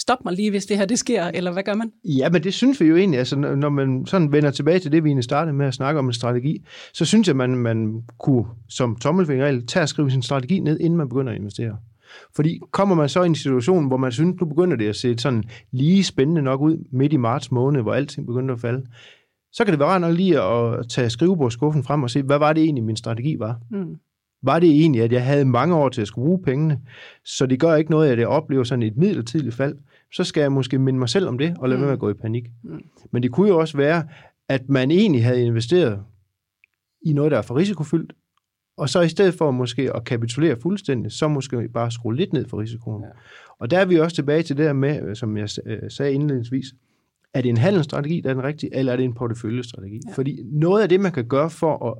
[0.00, 1.92] stop mig lige, hvis det her det sker, eller hvad gør man?
[2.04, 5.04] Ja, men det synes vi jo egentlig, altså når man sådan vender tilbage til det,
[5.04, 8.44] vi egentlig startede med at snakke om en strategi, så synes jeg, man, man kunne
[8.68, 11.76] som tommelfingerregel tage og skrive sin strategi ned, inden man begynder at investere.
[12.36, 15.18] Fordi kommer man så i en situation, hvor man synes, nu begynder det at se
[15.18, 18.86] sådan lige spændende nok ud midt i marts måned, hvor alting begynder at falde,
[19.52, 22.52] så kan det være rart nok lige at tage skrivebordskuffen frem og se, hvad var
[22.52, 23.58] det egentlig, min strategi var?
[23.70, 23.96] Mm.
[24.44, 26.80] Var det egentlig, at jeg havde mange år til at skulle bruge pengene,
[27.24, 29.76] så det gør ikke noget, at jeg oplever sådan et midlertidigt fald,
[30.12, 31.82] så skal jeg måske minde mig selv om det, og lade mm.
[31.82, 32.44] være med at gå i panik.
[32.62, 32.80] Mm.
[33.10, 34.04] Men det kunne jo også være,
[34.48, 36.00] at man egentlig havde investeret
[37.02, 38.12] i noget, der er for risikofyldt,
[38.76, 42.48] og så i stedet for måske at kapitulere fuldstændig, så måske bare skrue lidt ned
[42.48, 43.02] for risikoen.
[43.02, 43.08] Ja.
[43.58, 46.66] Og der er vi også tilbage til det her med, som jeg øh, sagde indledningsvis,
[47.34, 50.00] er det en handelsstrategi, der er den rigtige, eller er det en porteføljestrategi?
[50.08, 50.12] Ja.
[50.12, 51.98] Fordi noget af det, man kan gøre for at,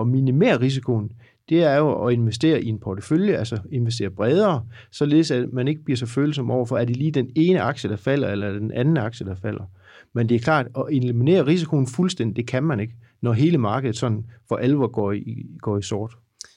[0.00, 1.12] at minimere risikoen,
[1.48, 5.84] det er jo at investere i en portefølje, altså investere bredere, således at man ikke
[5.84, 8.96] bliver så følsom overfor, er det lige den ene aktie, der falder, eller den anden
[8.96, 9.64] aktie, der falder.
[10.12, 13.96] Men det er klart, at eliminere risikoen fuldstændig, det kan man ikke, når hele markedet
[13.96, 16.16] sådan for alvor går i, går i sort.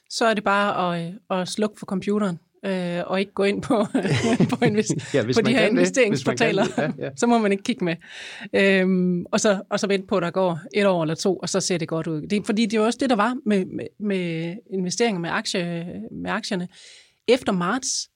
[0.09, 3.61] Så er det bare at, øh, at slukke for computeren øh, og ikke gå ind
[3.61, 3.85] på,
[4.51, 7.09] på, invest- ja, på de her investeringsportaler, ja, ja.
[7.19, 7.95] så må man ikke kigge med.
[8.53, 11.49] Øhm, og, så, og så vente på, at der går et år eller to, og
[11.49, 12.21] så ser det godt ud.
[12.27, 16.31] Det, fordi det er også det, der var med, med, med investeringer med, aktie, med
[16.31, 16.67] aktierne.
[17.27, 18.09] Efter marts,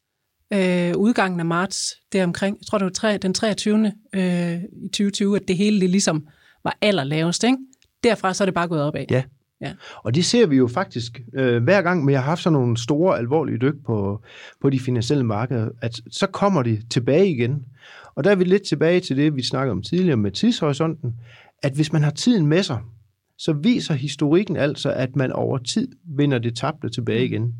[0.53, 3.91] øh, udgangen af marts, omkring, jeg tror det var tre, den 23.
[4.15, 6.27] Øh, i 2020, at det hele det ligesom
[6.63, 7.43] var allerlavest.
[7.43, 7.57] Ikke?
[8.03, 9.05] Derfra så er det bare gået opad.
[9.09, 9.23] Ja,
[9.61, 9.73] Ja.
[10.03, 13.17] Og det ser vi jo faktisk øh, hver gang, vi har haft sådan nogle store,
[13.17, 14.21] alvorlige dyk på,
[14.61, 17.65] på de finansielle markeder, at så kommer de tilbage igen.
[18.15, 21.15] Og der er vi lidt tilbage til det, vi snakkede om tidligere med tidshorisonten,
[21.63, 22.79] at hvis man har tiden med sig,
[23.37, 25.87] så viser historikken altså, at man over tid
[26.17, 27.33] vinder det tabte tilbage mm.
[27.33, 27.55] igen.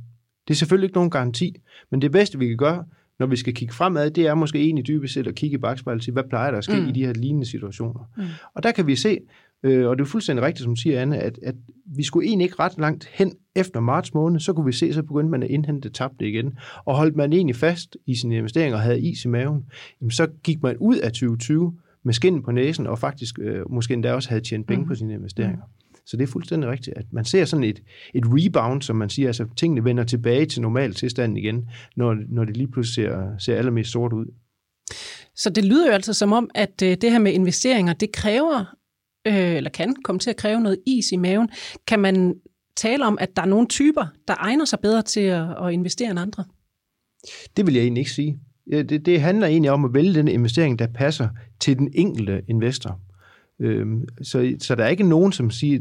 [0.48, 1.56] Det er selvfølgelig ikke nogen garanti,
[1.92, 2.86] men det bedste, vi kan gøre,
[3.20, 6.00] når vi skal kigge fremad, det er måske egentlig dybest set at kigge i bagspejlet
[6.00, 6.88] og sige, hvad plejer der at ske mm.
[6.88, 8.10] i de her lignende situationer.
[8.18, 8.24] Mm.
[8.54, 9.20] Og der kan vi se,
[9.66, 12.60] Øh, og det er fuldstændig rigtigt, som siger Anne, at, at vi skulle egentlig ikke
[12.60, 15.90] ret langt hen efter marts måned, så kunne vi se, så begyndte man at indhente
[15.90, 16.58] tabte igen.
[16.86, 19.66] Og holdt man egentlig fast i sine investeringer og havde is i maven,
[20.02, 21.74] jamen så gik man ud af 2020
[22.04, 24.88] med skinnen på næsen, og faktisk øh, måske endda også havde tjent penge mm.
[24.88, 25.58] på sine investeringer.
[25.58, 25.85] Mm.
[26.06, 27.82] Så det er fuldstændig rigtigt, at man ser sådan et,
[28.14, 32.46] et rebound, som man siger, altså tingene vender tilbage til normal tilstand igen, når, når
[32.46, 34.26] det lige pludselig ser, ser allermest sort ud.
[35.36, 38.76] Så det lyder jo altså som om, at øh, det her med investeringer, det kræver
[39.28, 41.50] øh, eller kan komme til at kræve noget is i maven.
[41.88, 42.36] Kan man
[42.76, 46.12] tale om, at der er nogle typer, der egner sig bedre til at, at investere
[46.12, 46.44] end andre?
[47.58, 48.40] Det vil jeg egentlig ikke sige.
[48.72, 53.00] Det, det handler egentlig om at vælge den investering, der passer til den enkelte investor.
[53.60, 55.80] Øhm, så, så der er ikke nogen, som siger,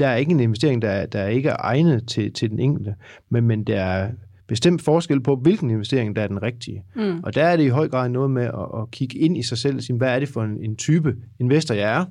[0.00, 2.94] der er ikke en investering, der, der ikke er egnet til, til den enkelte,
[3.28, 4.10] men, men der er
[4.46, 6.84] bestemt forskel på, hvilken investering, der er den rigtige.
[6.96, 7.20] Mm.
[7.22, 9.58] Og der er det i høj grad noget med at, at kigge ind i sig
[9.58, 12.04] selv og sige, hvad er det for en, en type investor, jeg er?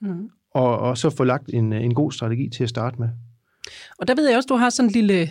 [0.00, 0.30] mm.
[0.54, 3.08] og, og så få lagt en, en god strategi til at starte med.
[3.98, 5.30] Og der ved jeg også, du har sådan en lille, jeg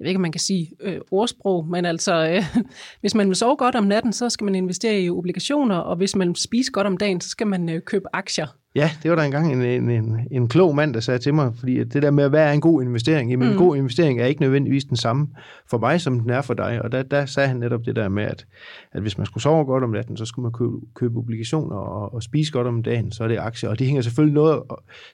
[0.00, 2.62] ved ikke, om man kan sige øh, ordsprog, men altså, øh,
[3.00, 6.16] hvis man vil sove godt om natten, så skal man investere i obligationer, og hvis
[6.16, 8.57] man spiser godt om dagen, så skal man øh, købe aktier.
[8.78, 11.52] Ja, det var der engang en, en, en, en klog mand, der sagde til mig,
[11.58, 13.30] fordi det der med, hvad er en god investering?
[13.30, 13.52] Jamen, mm.
[13.52, 15.28] en god investering er ikke nødvendigvis den samme
[15.70, 16.82] for mig, som den er for dig.
[16.82, 18.46] Og der, der sagde han netop det der med, at,
[18.92, 22.14] at hvis man skulle sove godt om natten, så skulle man købe, købe obligationer og,
[22.14, 23.70] og spise godt om dagen, så er det aktier.
[23.70, 24.62] Og det hænger selvfølgelig noget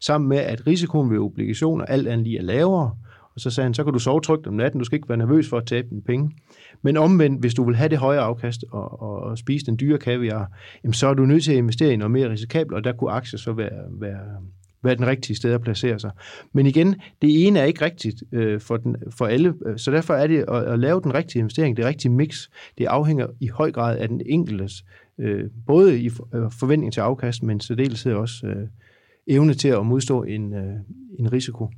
[0.00, 2.90] sammen med, at risikoen ved obligationer alt andet lige er lavere,
[3.34, 5.18] og så sagde han, så kan du sove trygt om natten, du skal ikke være
[5.18, 6.30] nervøs for at tabe dine penge.
[6.82, 9.98] Men omvendt, hvis du vil have det høje afkast og, og, og spise den dyre
[9.98, 10.52] kaviar,
[10.84, 13.10] jamen, så er du nødt til at investere i noget mere risikabelt, og der kunne
[13.10, 14.20] aktier så være, være,
[14.82, 16.10] være den rigtige sted at placere sig.
[16.52, 20.14] Men igen, det ene er ikke rigtigt øh, for, den, for alle, øh, så derfor
[20.14, 23.72] er det at, at lave den rigtige investering, det rigtige mix, det afhænger i høj
[23.72, 24.84] grad af den enkeltes,
[25.18, 28.68] øh, både i øh, forventning til afkast, men særdeleshed også øh,
[29.26, 30.74] evne til at modstå en, øh,
[31.18, 31.68] en risiko.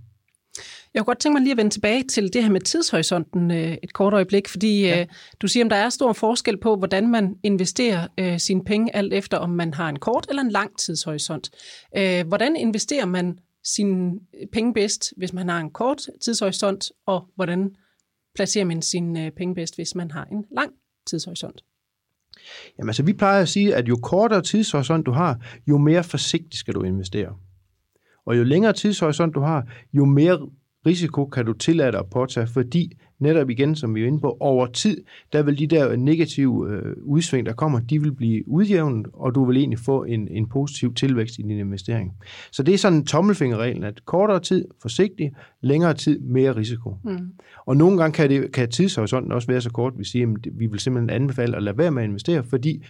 [0.97, 3.77] Jeg kunne godt tænke mig lige at vende tilbage til det her med tidshorisonten øh,
[3.83, 5.01] et kort øjeblik, fordi ja.
[5.01, 5.07] øh,
[5.41, 9.13] du siger, at der er stor forskel på, hvordan man investerer øh, sine penge, alt
[9.13, 11.51] efter om man har en kort eller en lang tidshorisont.
[11.97, 14.13] Øh, hvordan investerer man sine
[14.53, 17.71] penge bedst, hvis man har en kort tidshorisont, og hvordan
[18.35, 20.73] placerer man sine penge bedst, hvis man har en lang
[21.07, 21.65] tidshorisont?
[22.79, 26.57] Jamen altså, vi plejer at sige, at jo kortere tidshorisont du har, jo mere forsigtigt
[26.57, 27.37] skal du investere.
[28.27, 30.39] Og jo længere tidshorisont du har, jo mere
[30.87, 34.37] risiko kan du tillade dig at påtage, fordi netop igen, som vi er inde på,
[34.41, 39.07] over tid, der vil de der negative øh, udsving, der kommer, de vil blive udjævnet,
[39.13, 42.13] og du vil egentlig få en, en positiv tilvækst i din investering.
[42.53, 46.97] Så det er sådan en tommelfingerregel, at kortere tid, forsigtig, længere tid, mere risiko.
[47.05, 47.33] Mm.
[47.67, 50.59] Og nogle gange kan, det, kan tidshorisonten også være så kort, at vi siger, at
[50.59, 52.85] vi vil simpelthen anbefale at lade være med at investere, fordi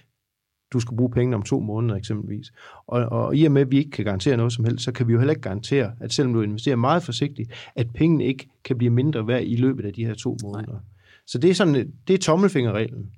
[0.72, 2.52] du skal bruge penge om to måneder eksempelvis.
[2.86, 5.08] Og, og i og med, at vi ikke kan garantere noget som helst, så kan
[5.08, 8.78] vi jo heller ikke garantere, at selvom du investerer meget forsigtigt, at pengene ikke kan
[8.78, 10.72] blive mindre værd i løbet af de her to måneder.
[10.72, 10.80] Nej.
[11.26, 13.10] Så det er, sådan, det er tommelfingerreglen.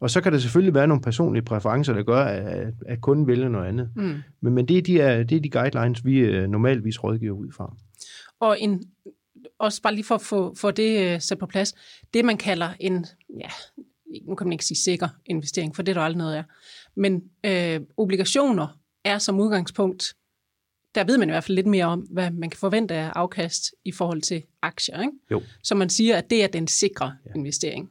[0.00, 3.48] Og så kan der selvfølgelig være nogle personlige præferencer, der gør, at, at kunden vælger
[3.48, 3.90] noget andet.
[3.96, 4.14] Mm.
[4.40, 7.52] Men, men det, er de, er, det er de guidelines, vi uh, normalvis rådgiver ud
[7.52, 7.76] fra.
[8.40, 8.82] Og en,
[9.58, 11.74] også bare lige for at få, få det uh, sat på plads,
[12.14, 13.06] det man kalder en,
[13.40, 13.48] ja,
[14.28, 16.44] nu kan man ikke sige sikker investering, for det er der aldrig noget af.
[16.96, 20.14] Men øh, obligationer er som udgangspunkt,
[20.94, 23.74] der ved man i hvert fald lidt mere om, hvad man kan forvente af afkast
[23.84, 25.00] i forhold til aktier.
[25.00, 25.12] Ikke?
[25.30, 25.42] Jo.
[25.62, 27.30] Så man siger, at det er den sikre ja.
[27.34, 27.90] investering.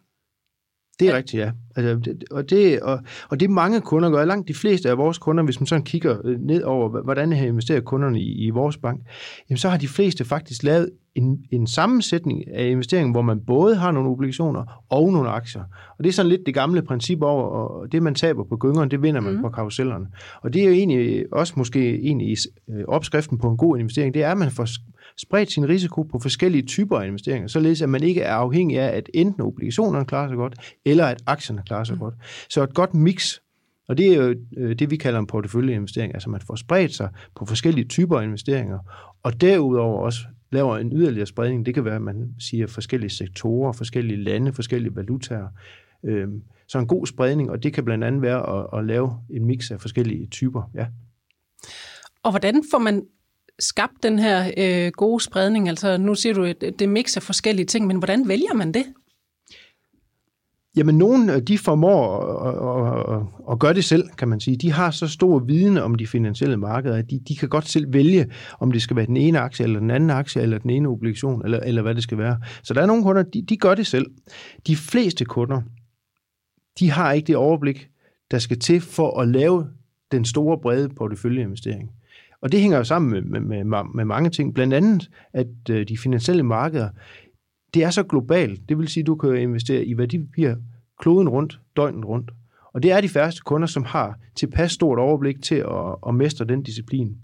[1.00, 1.18] Det er ja.
[1.18, 1.52] rigtigt, ja.
[1.76, 5.18] Altså, det, og, det, og, og det mange kunder gør, langt de fleste af vores
[5.18, 8.78] kunder, hvis man sådan kigger øh, ned over, hvordan har investeret kunderne i, i vores
[8.78, 9.02] bank,
[9.50, 13.76] jamen så har de fleste faktisk lavet en, en sammensætning af investeringen, hvor man både
[13.76, 15.64] har nogle obligationer og nogle aktier.
[15.98, 18.92] Og det er sådan lidt det gamle princip over, og det man taber på gyngerne,
[18.92, 19.42] det vinder man mm.
[19.42, 20.08] på karusellerne.
[20.42, 22.38] Og det er jo egentlig også måske egentlig
[22.70, 24.68] øh, opskriften på en god investering, det er, at man får
[25.18, 28.98] spredt sin risiko på forskellige typer af investeringer, således at man ikke er afhængig af,
[28.98, 32.00] at enten obligationerne klarer sig godt, eller at aktierne klarer sig mm.
[32.00, 32.16] godt.
[32.50, 33.40] Så et godt mix
[33.88, 36.14] og det er jo øh, det, vi kalder en porteføljeinvestering.
[36.14, 38.80] Altså man får spredt sig på forskellige typer af investeringer,
[39.24, 40.20] og derudover også
[40.52, 41.66] laver en yderligere spredning.
[41.66, 45.48] Det kan være, at man siger forskellige sektorer, forskellige lande, forskellige valutaer.
[46.04, 49.46] Øhm, så en god spredning, og det kan blandt andet være at, at lave en
[49.46, 50.72] mix af forskellige typer.
[50.76, 50.88] Ja.
[52.24, 53.04] Og hvordan får man
[53.60, 55.70] skabt den her øh, gode spredning?
[55.70, 58.86] Altså nu siger du, at det mix af forskellige ting, men hvordan vælger man det?
[60.76, 64.58] Jamen, nogen øh, de formår at, at, at gøre det selv, kan man sige.
[64.58, 67.94] De har så stor viden om de finansielle markeder, at de, de kan godt selv
[67.94, 68.26] vælge,
[68.60, 71.46] om det skal være den ene aktie, eller den anden aktie, eller den ene obligation,
[71.46, 72.40] eller, eller hvad det skal være.
[72.64, 74.06] Så der er nogle kunder, de, de gør det selv.
[74.68, 75.62] De fleste kunder,
[76.80, 77.90] de har ikke det overblik,
[78.32, 79.68] der skal til for at lave
[80.12, 81.92] den store, brede porteføljeinvestering.
[82.42, 84.54] Og det hænger jo sammen med, med, med, med mange ting.
[84.54, 86.90] Blandt andet, at øh, de finansielle markeder,
[87.76, 88.70] det er så globalt.
[88.70, 90.56] Det vil sige, at du kan investere i værdipapirer
[91.00, 92.32] kloden rundt, døgnet rundt.
[92.74, 96.46] Og det er de færreste kunder, som har tilpas stort overblik til at, at mestre
[96.46, 97.18] den disciplin.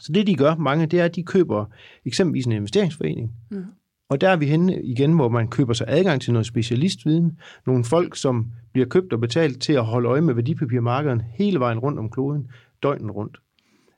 [0.00, 1.64] Så det, de gør, mange, det er, at de køber
[2.04, 3.32] eksempelvis en investeringsforening.
[3.50, 3.64] Mm.
[4.10, 7.38] Og der er vi henne igen, hvor man køber sig adgang til noget specialistviden.
[7.66, 11.78] Nogle folk, som bliver købt og betalt til at holde øje med værdipapirmarkederne hele vejen
[11.78, 12.50] rundt om kloden,
[12.82, 13.38] døgnet rundt.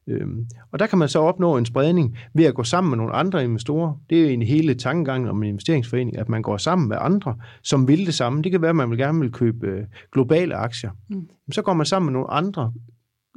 [0.06, 3.12] Øhm, og der kan man så opnå en spredning ved at gå sammen med nogle
[3.12, 4.00] andre investorer.
[4.10, 7.36] Det er jo egentlig hele tankegangen om en investeringsforening, at man går sammen med andre,
[7.62, 8.42] som vil det samme.
[8.42, 10.90] Det kan være, at man vil gerne vil købe øh, globale aktier.
[11.08, 11.28] Mm.
[11.52, 12.72] Så går man sammen med nogle andre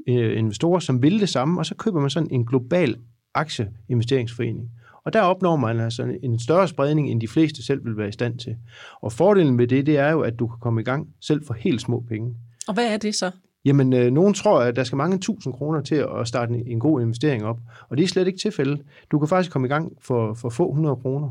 [0.10, 2.95] øh, investorer, som vil det samme, og så køber man sådan en global
[3.34, 4.69] aktieinvesteringsforening.
[5.06, 8.12] Og der opnår man altså en større spredning, end de fleste selv vil være i
[8.12, 8.56] stand til.
[9.01, 11.53] Og fordelen ved det, det er jo, at du kan komme i gang selv for
[11.53, 12.36] helt små penge.
[12.67, 13.32] Og hvad er det så?
[13.65, 16.79] Jamen, øh, nogen tror, at der skal mange tusind kroner til at starte en, en
[16.79, 17.57] god investering op.
[17.89, 18.81] Og det er slet ikke tilfældet.
[19.11, 21.29] Du kan faktisk komme i gang for, for få hundrede kroner.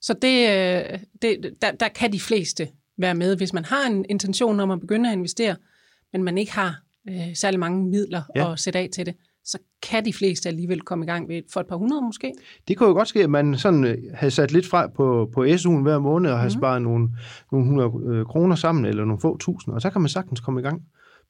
[0.00, 2.68] Så det, øh, det, der, der kan de fleste
[2.98, 5.56] være med, hvis man har en intention om at begynde at investere,
[6.12, 8.52] men man ikke har øh, særlig mange midler ja.
[8.52, 11.60] at sætte af til det, så kan de fleste alligevel komme i gang ved for
[11.60, 12.32] et par hundrede måske.
[12.68, 15.44] Det kunne jo godt ske, at man sådan øh, havde sat lidt fra på, på
[15.44, 16.50] SU'en hver måned og har mm.
[16.50, 17.08] sparet nogle,
[17.52, 20.60] nogle 100 øh, kroner sammen, eller nogle få tusind, og så kan man sagtens komme
[20.60, 20.82] i gang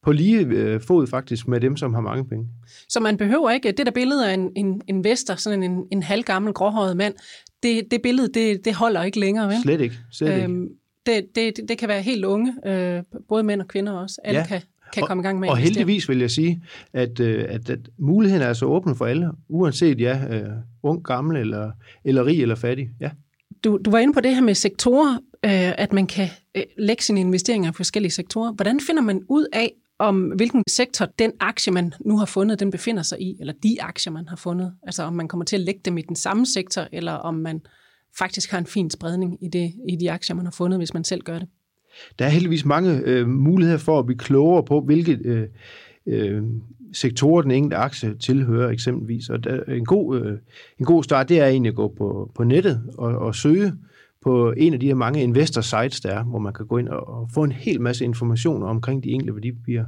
[0.04, 2.46] på lige øh, fod faktisk med dem, som har mange penge.
[2.88, 6.52] Så man behøver ikke, det der billede af en, en investor, sådan en, en halvgammel
[6.52, 7.14] gråhåret mand,
[7.62, 9.56] det, det billede, det, det holder ikke længere, vel?
[9.62, 9.94] Slet ikke.
[10.12, 10.74] Slet øhm, ikke.
[11.06, 14.20] Det, det, det kan være helt unge, øh, både mænd og kvinder også.
[14.24, 14.46] Alle ja.
[14.46, 14.60] kan,
[14.92, 16.62] kan og, komme i gang med Og heldigvis vil jeg sige,
[16.92, 20.50] at, øh, at, at muligheden er så åben for alle, uanset ja, øh,
[20.82, 21.70] ung, gammel, eller,
[22.04, 22.90] eller rig eller fattig.
[23.00, 23.10] Ja.
[23.64, 25.14] Du, du var inde på det her med sektorer,
[25.44, 28.52] øh, at man kan øh, lægge sine investeringer i forskellige sektorer.
[28.52, 32.70] Hvordan finder man ud af, om hvilken sektor den aktie, man nu har fundet, den
[32.70, 34.72] befinder sig i, eller de aktier, man har fundet.
[34.83, 37.61] Altså om man kommer til at lægge dem i den samme sektor, eller om man
[38.18, 41.04] faktisk har en fin spredning i, det, i de aktier, man har fundet, hvis man
[41.04, 41.48] selv gør det.
[42.18, 45.48] Der er heldigvis mange øh, muligheder for at blive klogere på, hvilke øh,
[46.07, 46.42] øh,
[46.92, 49.28] sektorer den enkelte aktie tilhører eksempelvis.
[49.28, 50.38] Og der, en, god, øh,
[50.78, 53.72] en god start, det er egentlig at gå på, på nettet og, og søge
[54.24, 56.88] på en af de her mange investor sites, der er, hvor man kan gå ind
[56.88, 59.84] og, få en hel masse informationer omkring de enkelte værdipapirer.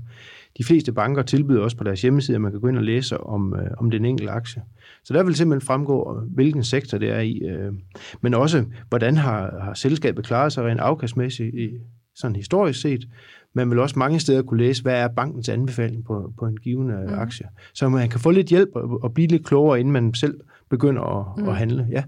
[0.59, 3.21] De fleste banker tilbyder også på deres hjemmeside, at man kan gå ind og læse
[3.21, 4.63] om, øh, om den enkelte aktie.
[5.05, 7.73] Så der vil simpelthen fremgå, hvilken sektor det er i, øh,
[8.21, 11.71] men også, hvordan har, har selskabet klaret sig rent afkastmæssigt, i,
[12.15, 13.09] sådan historisk set.
[13.55, 16.87] Man vil også mange steder kunne læse, hvad er bankens anbefaling på, på en given
[16.87, 17.15] mm.
[17.15, 17.47] aktie.
[17.75, 21.03] Så man kan få lidt hjælp og, og blive lidt klogere, inden man selv begynder
[21.03, 21.49] at, mm.
[21.49, 21.87] at handle.
[21.91, 22.03] Ja.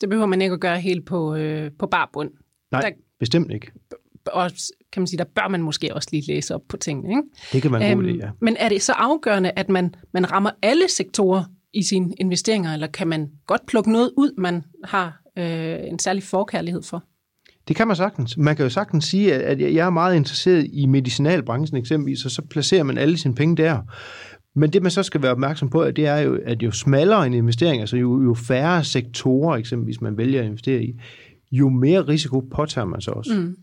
[0.00, 2.30] Det behøver man ikke at gøre helt på, øh, på bar bund.
[2.72, 3.72] Nej, der, bestemt ikke.
[4.26, 4.50] Og
[4.92, 7.08] kan man sige, der bør man måske også lige læse op på tingene.
[7.10, 7.22] Ikke?
[7.52, 8.30] Det kan man øhm, god ja.
[8.40, 12.86] Men er det så afgørende, at man, man rammer alle sektorer i sine investeringer, eller
[12.86, 17.04] kan man godt plukke noget ud, man har øh, en særlig forkærlighed for?
[17.68, 18.36] Det kan man sagtens.
[18.36, 22.42] Man kan jo sagtens sige, at jeg er meget interesseret i medicinalbranchen eksempelvis, og så
[22.42, 23.78] placerer man alle sine penge der.
[24.54, 27.34] Men det, man så skal være opmærksom på, det er jo, at jo smallere en
[27.34, 31.00] investering, altså jo, jo færre sektorer eksempelvis man vælger at investere i,
[31.52, 33.34] jo mere risiko påtager man så også.
[33.34, 33.56] Mm.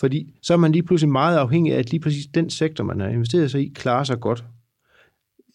[0.00, 3.00] Fordi så er man lige pludselig meget afhængig af, at lige præcis den sektor, man
[3.00, 4.44] har investeret sig i, klarer sig godt.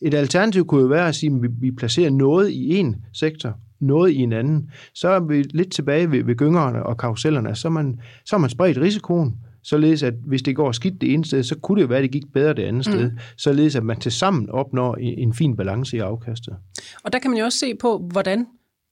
[0.01, 4.11] Et alternativ kunne jo være at sige, at vi placerer noget i en sektor, noget
[4.11, 4.69] i en anden.
[4.93, 7.55] Så er vi lidt tilbage ved, ved gyngerne og karusellerne.
[7.55, 11.13] Så er man, så er man spredt risikoen, således at hvis det går skidt det
[11.13, 12.93] ene sted, så kunne det jo være, at det gik bedre det andet mm.
[12.93, 16.55] sted, således at man til sammen opnår en fin balance i afkastet.
[17.03, 18.45] Og der kan man jo også se på, hvordan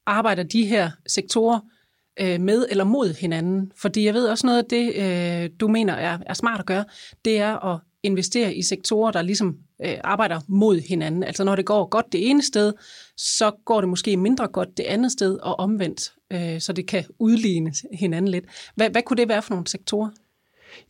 [0.06, 1.60] arbejder de her sektorer
[2.20, 3.72] øh, med eller mod hinanden.
[3.76, 6.86] Fordi jeg ved også noget af det, øh, du mener er, er smart at gøre,
[7.26, 11.24] det er at investere i sektorer, der ligesom øh, arbejder mod hinanden.
[11.24, 12.74] Altså når det går godt det ene sted,
[13.18, 17.04] så går det måske mindre godt det andet sted, og omvendt, øh, så det kan
[17.20, 18.46] udligne hinanden lidt.
[18.76, 20.10] Hvad, hvad kunne det være for nogle sektorer?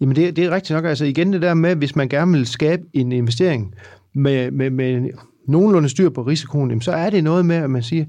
[0.01, 0.85] Jamen det, det er rigtigt nok.
[0.85, 3.75] Altså igen det der med, hvis man gerne vil skabe en investering
[4.13, 5.09] med, med, med
[5.47, 8.05] nogenlunde styr på risikoen, jamen, så er det noget med, at man siger,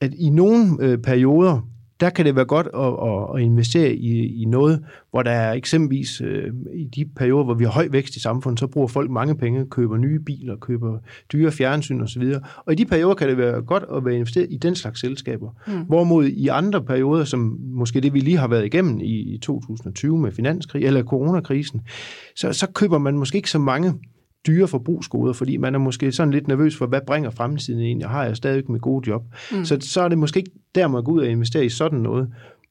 [0.00, 1.66] at i nogle øh, perioder,
[2.02, 6.20] der kan det være godt at, at, investere i, i noget, hvor der er eksempelvis
[6.20, 9.36] øh, i de perioder, hvor vi har høj vækst i samfundet, så bruger folk mange
[9.36, 10.98] penge, køber nye biler, køber
[11.32, 12.22] dyre fjernsyn osv.
[12.56, 15.50] Og i de perioder kan det være godt at være investeret i den slags selskaber.
[15.66, 15.80] Mm.
[15.80, 20.18] Hvorimod i andre perioder, som måske det vi lige har været igennem i, i 2020
[20.18, 21.80] med finanskrig eller coronakrisen,
[22.36, 23.92] så, så køber man måske ikke så mange
[24.46, 28.08] dyre forbrugsgoder, fordi man er måske sådan lidt nervøs for, hvad bringer fremtiden egentlig?
[28.08, 29.22] Har jeg stadig med gode job?
[29.52, 29.64] Mm.
[29.64, 32.28] Så, så er det måske ikke der, man går ud og investere i sådan noget.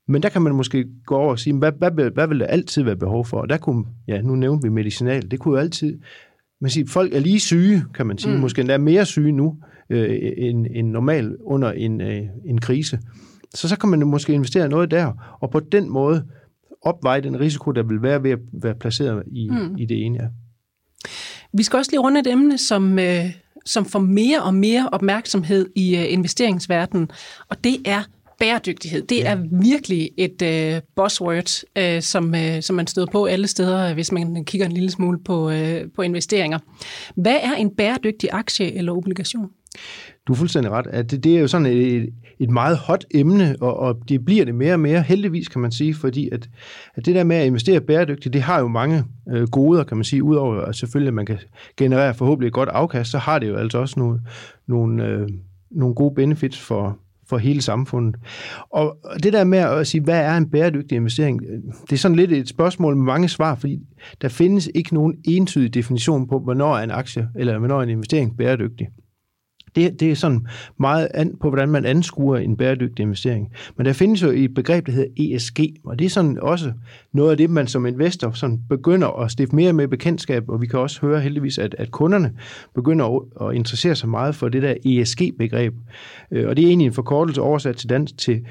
[0.07, 2.83] Men der kan man måske gå over og sige, hvad, hvad, hvad vil der altid
[2.83, 3.37] være behov for?
[3.37, 5.99] Og der kunne, ja, nu nævnte vi medicinal, det kunne jo altid,
[6.61, 8.39] man siger, folk er lige syge, kan man sige, mm.
[8.39, 9.57] måske endda mere syge nu,
[9.89, 12.99] øh, end, end normalt under en, øh, en krise.
[13.53, 16.25] Så så kan man måske investere noget der, og på den måde
[16.81, 19.77] opveje den risiko, der vil være ved at være placeret i, mm.
[19.77, 20.19] i det ene.
[20.21, 20.27] Ja.
[21.53, 23.25] Vi skal også lige runde et emne, som, øh,
[23.65, 27.11] som får mere og mere opmærksomhed i øh, investeringsverdenen,
[27.49, 28.03] og det er
[28.39, 29.01] bæredygtighed.
[29.01, 33.93] Det er virkelig et øh, buzzword, øh, som, øh, som man støder på alle steder,
[33.93, 36.59] hvis man kigger en lille smule på, øh, på investeringer.
[37.15, 39.49] Hvad er en bæredygtig aktie eller obligation?
[40.27, 40.87] Du er fuldstændig ret.
[40.87, 44.45] At det, det er jo sådan et, et meget hot emne, og, og det bliver
[44.45, 46.49] det mere og mere, heldigvis kan man sige, fordi at,
[46.95, 50.03] at det der med at investere bæredygtigt, det har jo mange øh, goder, kan man
[50.03, 51.37] sige, udover at selvfølgelig at man kan
[51.77, 54.19] generere forhåbentlig et godt afkast, så har det jo altså også nogle,
[54.67, 55.29] nogle, øh,
[55.71, 56.97] nogle gode benefits for,
[57.29, 58.15] for hele samfundet.
[58.69, 61.41] Og det der med at sige, hvad er en bæredygtig investering,
[61.81, 63.79] det er sådan lidt et spørgsmål med mange svar, fordi
[64.21, 67.89] der findes ikke nogen entydig definition på, hvornår er en aktie eller hvornår er en
[67.89, 68.87] investering bæredygtig.
[69.75, 70.47] Det, det er sådan
[70.79, 73.51] meget an på, hvordan man anskuer en bæredygtig investering.
[73.77, 76.71] Men der findes jo et begreb, der hedder ESG, og det er sådan også
[77.13, 80.67] noget af det, man som investor sådan begynder at stifte mere med bekendtskab, og vi
[80.67, 82.33] kan også høre heldigvis, at, at kunderne
[82.75, 85.73] begynder at, at interessere sig meget for det der ESG-begreb.
[86.31, 88.41] Øh, og det er egentlig en forkortelse oversat til dansk til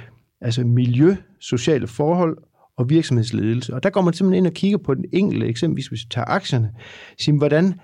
[0.40, 2.36] altså miljø, sociale forhold
[2.76, 3.74] og virksomhedsledelse.
[3.74, 6.24] Og der går man simpelthen ind og kigger på den enkelte, eksempelvis hvis vi tager
[6.24, 6.70] aktierne,
[7.18, 7.74] siger, hvordan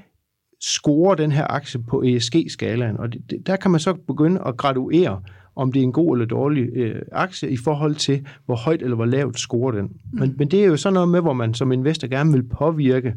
[0.62, 5.22] scorer den her aktie på ESG-skalaen, og det, der kan man så begynde at graduere,
[5.56, 8.96] om det er en god eller dårlig øh, aktie i forhold til, hvor højt eller
[8.96, 9.84] hvor lavt scorer den.
[9.84, 10.18] Mm.
[10.18, 13.14] Men, men det er jo sådan noget med, hvor man som investor gerne vil påvirke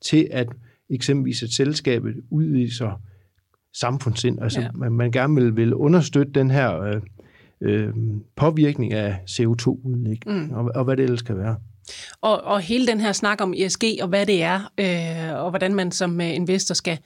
[0.00, 0.48] til, at
[0.90, 3.00] eksempelvis et selskab udviser
[3.74, 4.42] samfundssind.
[4.42, 4.68] Altså, ja.
[4.74, 7.00] man, man gerne vil, vil understøtte den her øh,
[7.60, 7.94] øh,
[8.36, 10.50] påvirkning af CO2-udlæg, mm.
[10.50, 11.56] og, og hvad det ellers kan være.
[12.20, 15.74] Og, og hele den her snak om ESG og hvad det er, øh, og hvordan
[15.74, 16.98] man som øh, investor skal,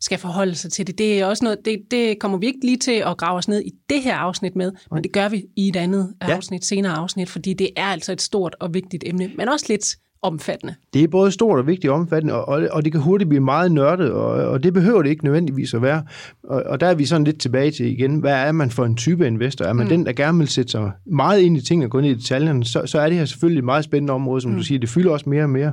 [0.00, 2.76] skal forholde sig til det, det er også noget, det, det kommer vi ikke lige
[2.76, 5.68] til at grave os ned i det her afsnit med, men det gør vi i
[5.68, 6.34] et andet Ja.
[6.36, 9.96] afsnit, senere afsnit, fordi det er altså et stort og vigtigt emne, men også lidt
[10.22, 10.74] omfattende.
[10.92, 13.40] Det er både stort og vigtigt og omfattende, og, og, og det kan hurtigt blive
[13.40, 16.04] meget nørdet, og, og det behøver det ikke nødvendigvis at være.
[16.42, 18.96] Og, og der er vi sådan lidt tilbage til igen, hvad er man for en
[18.96, 19.64] type investor?
[19.64, 19.90] Er man mm.
[19.90, 22.64] den, der gerne vil sætte sig meget ind i tingene og gå ned i detaljerne,
[22.64, 24.56] så, så er det her selvfølgelig et meget spændende område, som mm.
[24.56, 25.72] du siger, det fylder også mere og mere.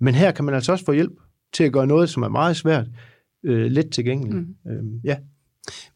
[0.00, 1.12] Men her kan man altså også få hjælp
[1.52, 2.86] til at gøre noget, som er meget svært,
[3.44, 4.36] øh, let tilgængeligt.
[4.36, 4.72] Mm.
[4.72, 5.16] Øhm, ja.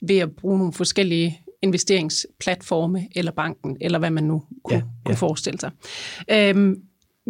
[0.00, 4.82] ved at bruge nogle forskellige investeringsplatforme eller banken, eller hvad man nu kunne, ja, ja.
[5.04, 5.70] kunne forestille sig.
[6.30, 6.76] Øhm,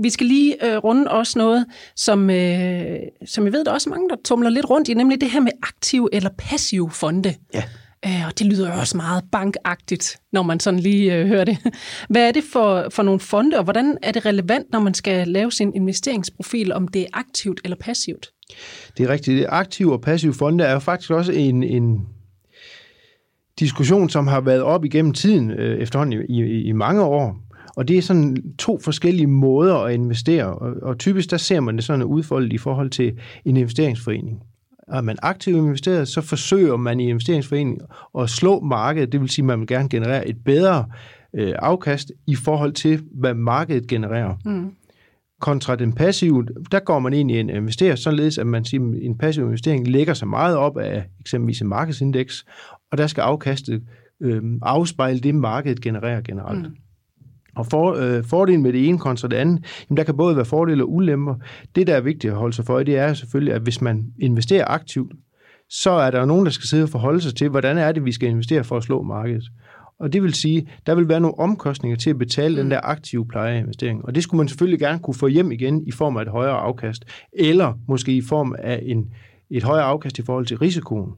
[0.03, 3.91] vi skal lige øh, runde også noget, som, øh, som jeg ved, der er også
[3.91, 7.35] mange, der tumler lidt rundt i, nemlig det her med aktiv eller passiv fonde.
[7.55, 7.63] Ja.
[8.07, 11.59] Øh, og det lyder jo også meget bankagtigt, når man sådan lige øh, hører det.
[12.11, 15.29] Hvad er det for, for nogle fonde, og hvordan er det relevant, når man skal
[15.29, 18.31] lave sin investeringsprofil, om det er aktivt eller passivt?
[18.99, 19.47] Det er rigtigt.
[19.49, 22.01] Aktive og passive fonde er jo faktisk også en, en
[23.59, 27.44] diskussion, som har været op igennem tiden øh, efterhånden i, i, i mange år.
[27.77, 31.77] Og det er sådan to forskellige måder at investere, og, og typisk der ser man
[31.77, 34.43] det sådan udfoldet i forhold til en investeringsforening.
[34.89, 37.81] Er man aktivt investeret, så forsøger man i investeringsforeningen
[38.19, 40.87] at slå markedet, det vil sige, at man vil gerne generere et bedre
[41.35, 44.35] øh, afkast i forhold til, hvad markedet genererer.
[44.45, 44.71] Mm.
[45.41, 49.03] Kontra den passive, der går man ind i en investerer, således at man siger, at
[49.03, 52.45] en passiv investering lægger sig meget op af eksempelvis en markedsindeks,
[52.93, 53.83] og der skal afkastet
[54.21, 56.69] øh, afspejle det, markedet genererer generelt.
[56.69, 56.77] Mm.
[57.57, 60.45] Og for, øh, fordelen med det ene kontra det andet, jamen der kan både være
[60.45, 61.35] fordele og ulemper.
[61.75, 64.65] Det, der er vigtigt at holde sig for, det er selvfølgelig, at hvis man investerer
[64.69, 65.13] aktivt,
[65.71, 68.05] så er der jo nogen, der skal sidde og forholde sig til, hvordan er det,
[68.05, 69.45] vi skal investere for at slå markedet.
[69.99, 72.63] Og det vil sige, der vil være nogle omkostninger til at betale mm.
[72.63, 74.05] den der aktive plejeinvestering.
[74.05, 76.57] Og det skulle man selvfølgelig gerne kunne få hjem igen i form af et højere
[76.57, 79.13] afkast, eller måske i form af en,
[79.51, 81.15] et højere afkast i forhold til risikoen.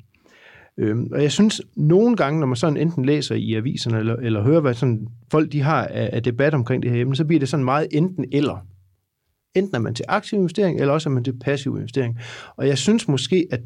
[0.79, 4.43] Øhm, og jeg synes, nogle gange, når man sådan enten læser i aviserne, eller, eller
[4.43, 7.41] hører, hvad sådan folk de har af, af debat omkring det her emne, så bliver
[7.41, 8.67] det sådan meget enten eller.
[9.55, 12.19] Enten er man til aktiv investering, eller også er man til passiv investering.
[12.57, 13.61] Og jeg synes måske, at,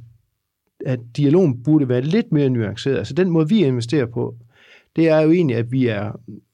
[0.87, 2.99] at dialogen burde være lidt mere nuanceret.
[2.99, 4.35] Altså den måde, vi investerer på,
[4.97, 6.13] det er jo egentlig, at vi er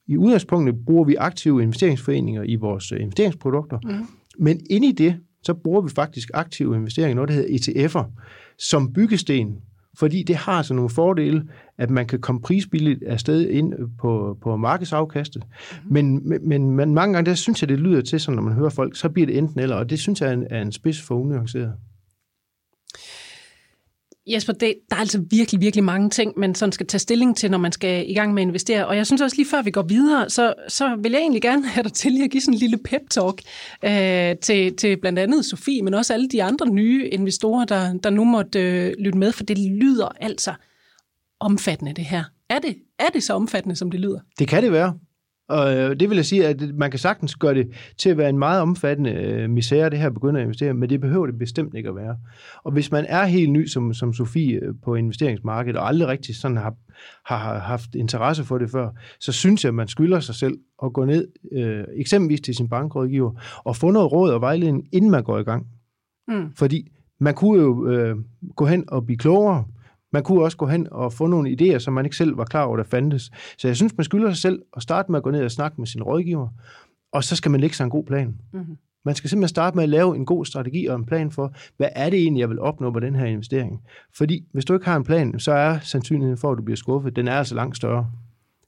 [0.09, 4.07] i udgangspunktet bruger vi aktive investeringsforeninger i vores øh, investeringsprodukter, Mm.
[4.39, 8.05] men inde i det, så bruger vi faktisk aktive investeringer, noget der hedder ETF'er,
[8.59, 9.57] som byggesten,
[9.99, 14.57] fordi det har så nogle fordele, at man kan komme prisbilligt afsted ind på, på
[14.57, 15.43] markedsafkastet.
[15.85, 15.93] Mm.
[15.93, 18.71] Men, men, men, mange gange, der synes jeg, det lyder til, så når man hører
[18.71, 21.03] folk, så bliver det enten eller, og det synes jeg er en, er en spids
[21.03, 21.73] for unuanceret.
[24.27, 27.51] Jesper, det, der er altså virkelig, virkelig mange ting, man sådan skal tage stilling til,
[27.51, 28.87] når man skal i gang med at investere.
[28.87, 31.67] Og jeg synes også lige før vi går videre, så, så vil jeg egentlig gerne
[31.67, 33.41] have dig til lige at give sådan en lille pep-talk
[33.83, 38.11] øh, til, til blandt andet Sofie, men også alle de andre nye investorer, der, der
[38.11, 40.55] nu måtte øh, lytte med, for det lyder altså
[41.41, 42.25] omfattende det her.
[42.49, 44.21] Er det, er det så omfattende, som det lyder?
[44.39, 44.99] Det kan det være.
[45.49, 48.29] Og øh, det vil jeg sige, at man kan sagtens gøre det til at være
[48.29, 51.75] en meget omfattende øh, misære, det her begynder at investere, men det behøver det bestemt
[51.75, 52.17] ikke at være.
[52.65, 56.37] Og hvis man er helt ny som, som Sofie øh, på investeringsmarkedet, og aldrig rigtig
[56.37, 56.75] sådan har,
[57.27, 58.89] har, har haft interesse for det før,
[59.21, 62.69] så synes jeg, at man skylder sig selv at gå ned, øh, eksempelvis til sin
[62.69, 63.33] bankrådgiver,
[63.65, 65.67] og få noget råd og vejledning, inden man går i gang.
[66.29, 66.53] Mm.
[66.57, 68.17] Fordi man kunne jo øh,
[68.57, 69.65] gå hen og blive klogere.
[70.13, 72.63] Man kunne også gå hen og få nogle idéer, som man ikke selv var klar
[72.65, 73.31] over, der fandtes.
[73.59, 75.81] Så jeg synes, man skylder sig selv at starte med at gå ned og snakke
[75.81, 76.49] med sin rådgiver,
[77.13, 78.35] og så skal man lægge sig en god plan.
[78.53, 78.77] Mm-hmm.
[79.05, 81.89] Man skal simpelthen starte med at lave en god strategi og en plan for, hvad
[81.93, 83.81] er det egentlig, jeg vil opnå på den her investering.
[84.17, 87.17] Fordi hvis du ikke har en plan, så er sandsynligheden for, at du bliver skuffet,
[87.17, 88.11] den er altså langt større.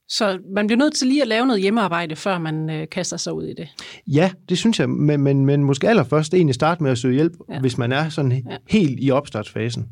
[0.08, 3.32] Så man bliver nødt til lige at lave noget hjemmearbejde, før man øh, kaster sig
[3.32, 3.68] ud i det.
[4.06, 7.32] Ja, det synes jeg, men, men, men måske allerførst egentlig starte med at søge hjælp,
[7.48, 7.60] Ja.
[7.60, 8.56] hvis man er sådan ja.
[8.68, 9.88] helt i opstartsfasen.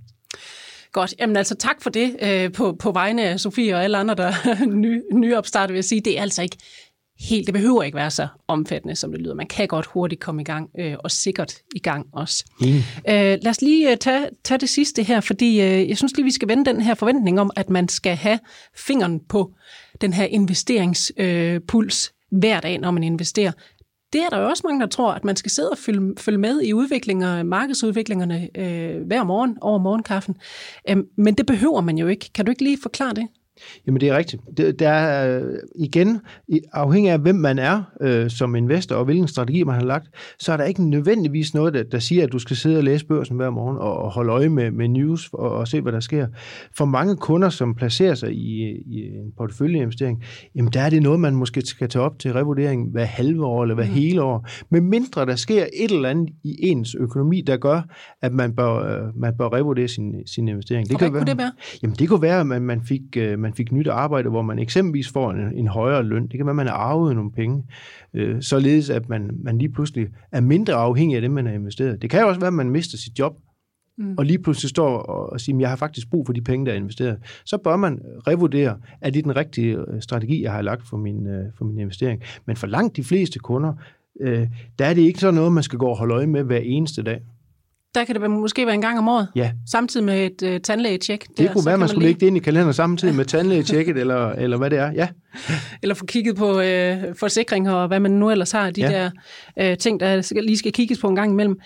[0.92, 4.14] Godt, jamen altså tak for det øh, på, på vegne af Sofie og alle andre,
[4.14, 6.56] der er ny, nyopstartet, vil jeg sige, det er altså ikke
[7.18, 9.34] helt, det behøver ikke være så omfattende, som det lyder.
[9.34, 12.44] Man kan godt hurtigt komme i gang, øh, og sikkert i gang også.
[12.62, 12.84] Enig.
[13.08, 16.24] Øh, lad os lige øh, tage, tage det sidste her, fordi øh, jeg synes lige,
[16.24, 18.38] vi skal vende den her forventning om, at man skal have
[18.76, 19.52] fingeren på
[20.00, 23.52] den her investeringspuls øh, hver dag, når man investerer.
[24.12, 26.38] Det er der jo også mange, der tror, at man skal sidde og følge, følge
[26.38, 30.36] med i udviklinger, markedsudviklingerne øh, hver morgen over morgenkaffen.
[30.88, 32.30] Øh, men det behøver man jo ikke.
[32.34, 33.28] Kan du ikke lige forklare det?
[33.86, 34.42] Jamen det er rigtigt.
[34.56, 36.20] Det, der er øh, igen,
[36.72, 40.06] afhængig af hvem man er øh, som investor og hvilken strategi man har lagt,
[40.38, 43.06] så er der ikke nødvendigvis noget, der, der siger, at du skal sidde og læse
[43.06, 46.00] børsen hver morgen og, og holde øje med, med news og, og se, hvad der
[46.00, 46.26] sker.
[46.76, 50.22] For mange kunder, som placerer sig i, i en porteføljeinvestering,
[50.54, 53.62] jamen der er det noget, man måske skal tage op til revurdering hver halve år
[53.62, 53.92] eller hver mm.
[53.92, 54.48] hele år.
[54.70, 57.82] Med mindre der sker et eller andet i ens økonomi, der gør,
[58.22, 60.86] at man bør, øh, man bør revurdere sin, sin investering.
[60.86, 61.52] Det og kan hvad være, kunne det være?
[61.82, 64.58] Jamen det kunne være, at man, man fik øh, man fik nyt arbejde, hvor man
[64.58, 66.22] eksempelvis får en, en højere løn.
[66.22, 67.64] Det kan være, at man har arvet nogle penge,
[68.14, 72.02] øh, således at man, man lige pludselig er mindre afhængig af det, man har investeret.
[72.02, 73.36] Det kan jo også være, at man mister sit job,
[73.98, 74.14] mm.
[74.18, 76.72] og lige pludselig står og siger, at jeg har faktisk brug for de penge, der
[76.72, 77.18] er investeret.
[77.44, 81.26] Så bør man revurdere, er det den rigtige øh, strategi, jeg har lagt for min,
[81.26, 82.22] øh, for min investering.
[82.46, 83.72] Men for langt de fleste kunder,
[84.20, 84.46] øh,
[84.78, 87.02] der er det ikke sådan noget, man skal gå og holde øje med hver eneste
[87.02, 87.20] dag
[87.96, 89.52] der kan det måske være en gang om året, ja.
[89.70, 91.28] samtidig med et uh, tandlægetjek.
[91.28, 92.08] Det der, kunne være, man, man skulle lige...
[92.08, 94.92] lægge det ind i kalenderen samtidig med tandlægetjekket, eller, eller hvad det er.
[94.92, 95.08] Ja.
[95.82, 99.10] Eller få kigget på uh, forsikring og hvad man nu ellers har, de ja.
[99.56, 101.60] der uh, ting, der lige skal kigges på en gang imellem.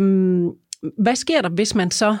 [0.00, 0.52] Um,
[0.98, 2.16] hvad sker der, hvis man så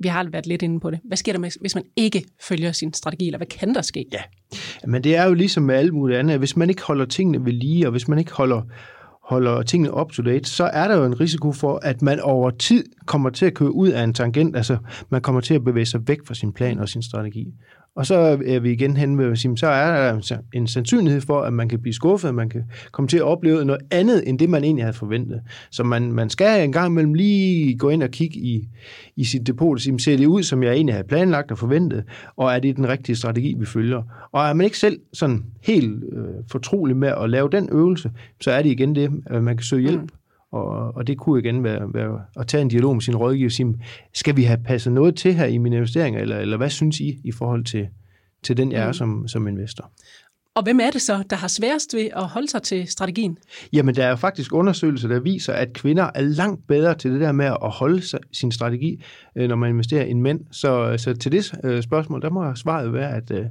[0.00, 1.00] vi har været lidt inde på det.
[1.04, 4.04] Hvad sker der, hvis man ikke følger sin strategi, eller hvad kan der ske?
[4.12, 4.20] Ja,
[4.86, 6.38] men det er jo ligesom med alt muligt andet.
[6.38, 8.62] Hvis man ikke holder tingene ved lige, og hvis man ikke holder,
[9.24, 12.50] holder tingene up to date, så er der jo en risiko for, at man over
[12.50, 14.76] tid kommer til at køre ud af en tangent, altså
[15.10, 17.54] man kommer til at bevæge sig væk fra sin plan og sin strategi.
[17.96, 18.14] Og så
[18.46, 21.68] er vi igen hen med at sige, så er der en sandsynlighed for, at man
[21.68, 24.64] kan blive skuffet, at man kan komme til at opleve noget andet, end det man
[24.64, 25.40] egentlig havde forventet.
[25.70, 28.68] Så man, man skal en gang imellem lige gå ind og kigge i,
[29.16, 32.04] i sit depot og sige, ser det ud, som jeg egentlig havde planlagt og forventet,
[32.36, 34.02] og er det den rigtige strategi, vi følger?
[34.32, 38.50] Og er man ikke selv sådan helt øh, fortrolig med at lave den øvelse, så
[38.50, 40.02] er det igen det, at man kan søge hjælp.
[40.02, 40.08] Mm.
[40.54, 43.52] Og, og det kunne igen være, være at tage en dialog med sin rådgiver og
[43.52, 43.84] sige,
[44.14, 47.20] skal vi have passet noget til her i mine investeringer, eller, eller hvad synes I
[47.24, 47.88] i forhold til,
[48.42, 48.92] til den, jeg er mm.
[48.92, 49.90] som, som investor?
[50.56, 53.38] Og hvem er det så, der har sværest ved at holde sig til strategien?
[53.72, 57.20] Jamen, der er jo faktisk undersøgelser, der viser, at kvinder er langt bedre til det
[57.20, 58.02] der med at holde
[58.32, 59.04] sin strategi,
[59.36, 60.40] øh, når man investerer end mænd.
[60.52, 63.44] Så, så til det øh, spørgsmål, der må svaret være, at øh,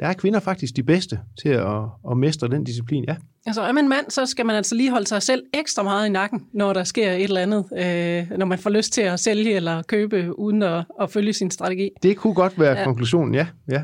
[0.00, 3.16] der er kvinder faktisk de bedste til at, at mestre den disciplin, ja.
[3.46, 6.10] Altså er man mand, så skal man altså lige holde sig selv ekstra meget i
[6.10, 9.54] nakken, når der sker et eller andet, øh, når man får lyst til at sælge
[9.54, 11.90] eller købe, uden at, at følge sin strategi.
[12.02, 12.84] Det kunne godt være ja.
[12.84, 13.46] konklusionen, ja.
[13.70, 13.82] ja.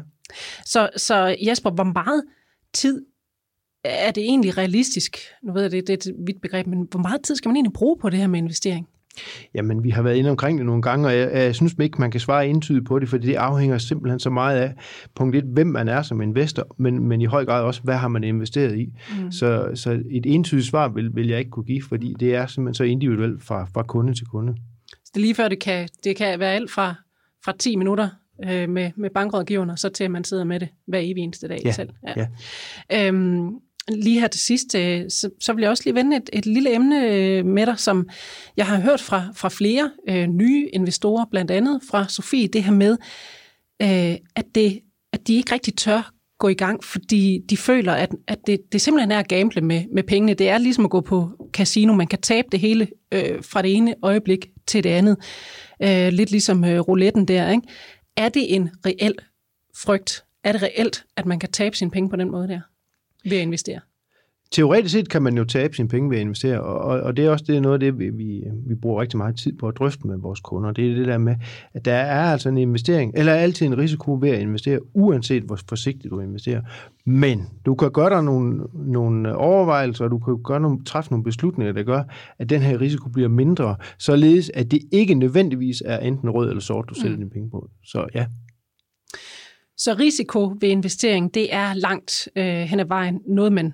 [0.64, 2.22] Så, så Jesper, hvor meget
[2.77, 3.03] tid
[3.85, 5.16] er det egentlig realistisk?
[5.43, 7.57] Nu ved jeg, det, det er et vidt begreb, men hvor meget tid skal man
[7.57, 8.89] egentlig bruge på det her med investering?
[9.55, 12.11] Jamen, vi har været inde omkring det nogle gange, og jeg, jeg synes ikke, man
[12.11, 14.74] kan svare entydigt på det, for det afhænger simpelthen så meget af,
[15.14, 18.09] punkt et, hvem man er som investor, men, men i høj grad også, hvad har
[18.09, 18.87] man investeret i.
[19.22, 19.33] Mm.
[19.33, 22.74] Så, så et entydigt svar vil, vil jeg ikke kunne give, fordi det er simpelthen
[22.74, 24.55] så individuelt fra, fra kunde til kunde.
[24.89, 26.95] Så det er lige før, det kan, det kan være alt fra,
[27.45, 28.09] fra 10 minutter
[28.45, 31.61] øh, med, med bankrådgiverne, så til at man sidder med det hver evig eneste dag
[31.64, 31.91] ja, selv.
[32.07, 32.26] Ja.
[32.91, 33.09] Ja.
[33.09, 33.51] Øhm,
[33.89, 36.74] lige her til sidst, øh, så, så vil jeg også lige vende et, et lille
[36.74, 38.09] emne øh, med dig, som
[38.57, 42.72] jeg har hørt fra, fra flere øh, nye investorer, blandt andet fra Sofie, det her
[42.72, 42.97] med,
[43.82, 44.80] øh, at, det,
[45.12, 48.80] at de ikke rigtig tør gå i gang, fordi de føler, at, at det, det
[48.80, 50.34] simpelthen er at gamble med, med pengene.
[50.34, 51.95] Det er ligesom at gå på casino.
[51.95, 55.16] Man kan tabe det hele øh, fra det ene øjeblik til det andet.
[55.82, 57.51] Øh, lidt ligesom øh, rouletten der.
[57.51, 57.68] Ikke?
[58.17, 59.14] Er det en reel
[59.75, 60.25] frygt?
[60.45, 62.61] Er det reelt, at man kan tabe sine penge på den måde der,
[63.25, 63.81] ved at investere?
[64.53, 67.31] Teoretisk set kan man jo tabe sine penge ved at investere, og, og det er
[67.31, 70.07] også det, noget af det, vi, vi, vi bruger rigtig meget tid på at drøfte
[70.07, 70.73] med vores kunder.
[70.73, 71.35] Det er det der med,
[71.75, 75.59] at der er altså en investering, eller altid en risiko ved at investere, uanset hvor
[75.69, 76.61] forsigtigt du investerer.
[77.07, 81.25] Men du kan gøre dig nogle, nogle overvejelser, og du kan gøre nogle, træffe nogle
[81.25, 82.03] beslutninger, der gør,
[82.39, 86.61] at den her risiko bliver mindre, således at det ikke nødvendigvis er enten rød eller
[86.61, 87.17] sort, du sætter mm.
[87.17, 87.69] dine penge på.
[87.85, 88.27] Så ja,
[89.79, 93.73] så risiko ved investering, det er langt øh, hen ad vejen noget, man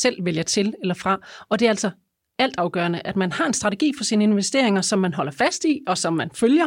[0.00, 1.20] selv vælger til eller fra.
[1.48, 1.90] Og det er altså
[2.38, 5.80] alt afgørende, at man har en strategi for sine investeringer, som man holder fast i,
[5.86, 6.66] og som man følger,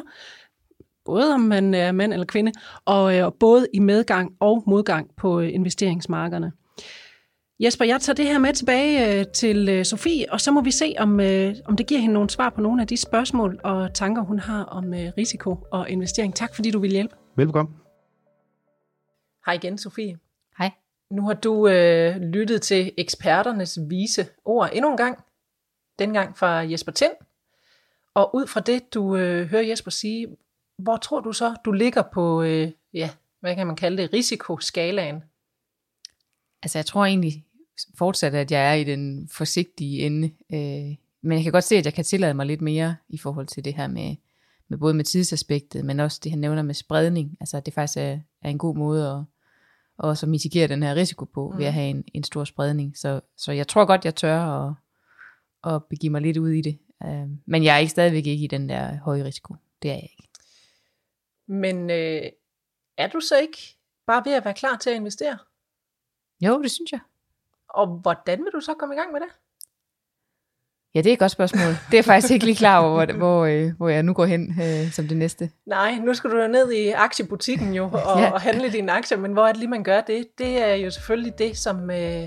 [1.05, 2.51] både om man er mand eller kvinde,
[2.85, 6.51] og øh, både i medgang og modgang på øh, investeringsmarkederne.
[7.59, 10.93] Jesper, jeg tager det her med tilbage øh, til Sofie, og så må vi se,
[10.97, 11.09] om,
[11.65, 14.63] om det giver hende nogle svar på nogle af de spørgsmål og tanker, hun har
[14.63, 14.85] om
[15.17, 16.35] risiko og investering.
[16.35, 17.15] Tak fordi du vil hjælpe.
[17.35, 17.75] Velkommen.
[19.45, 20.17] Hej igen, Sofie.
[21.11, 25.23] Nu har du øh, lyttet til eksperternes vise ord endnu en gang.
[25.99, 27.11] Dengang fra Jesper Tind.
[28.13, 30.27] Og ud fra det, du øh, hører Jesper sige,
[30.77, 33.09] hvor tror du så, du ligger på, øh, ja,
[33.39, 35.23] hvad kan man kalde det, risikoskalaen?
[36.63, 37.45] Altså jeg tror egentlig
[37.97, 40.31] fortsat, at jeg er i den forsigtige ende.
[40.53, 43.47] Øh, men jeg kan godt se, at jeg kan tillade mig lidt mere i forhold
[43.47, 44.15] til det her med,
[44.67, 47.37] med både med tidsaspektet, men også det, han nævner med spredning.
[47.39, 49.23] Altså, at det faktisk er, er en god måde at,
[50.01, 51.57] også at mitigere den her risiko på, mm.
[51.57, 52.97] ved at have en, en stor spredning.
[52.97, 54.73] Så, så jeg tror godt, jeg tør at,
[55.73, 56.79] at begive mig lidt ud i det.
[57.05, 59.55] Uh, men jeg er ikke stadigvæk ikke i den der høje risiko.
[59.81, 60.27] Det er jeg ikke.
[61.47, 62.31] Men øh,
[62.97, 63.57] er du så ikke
[64.07, 65.37] bare ved at være klar til at investere?
[66.41, 66.99] Jo, det synes jeg.
[67.69, 69.29] Og hvordan vil du så komme i gang med det?
[70.95, 71.75] Ja, det er et godt spørgsmål.
[71.91, 74.55] Det er faktisk ikke lige klar over, hvor, hvor, øh, hvor jeg nu går hen
[74.61, 75.49] øh, som det næste.
[75.65, 78.31] Nej, nu skal du ned i aktiebutikken jo og, ja.
[78.31, 80.27] og handle dine aktier, men hvor er det lige, man gør det?
[80.37, 82.23] Det er jo selvfølgelig det, som, øh,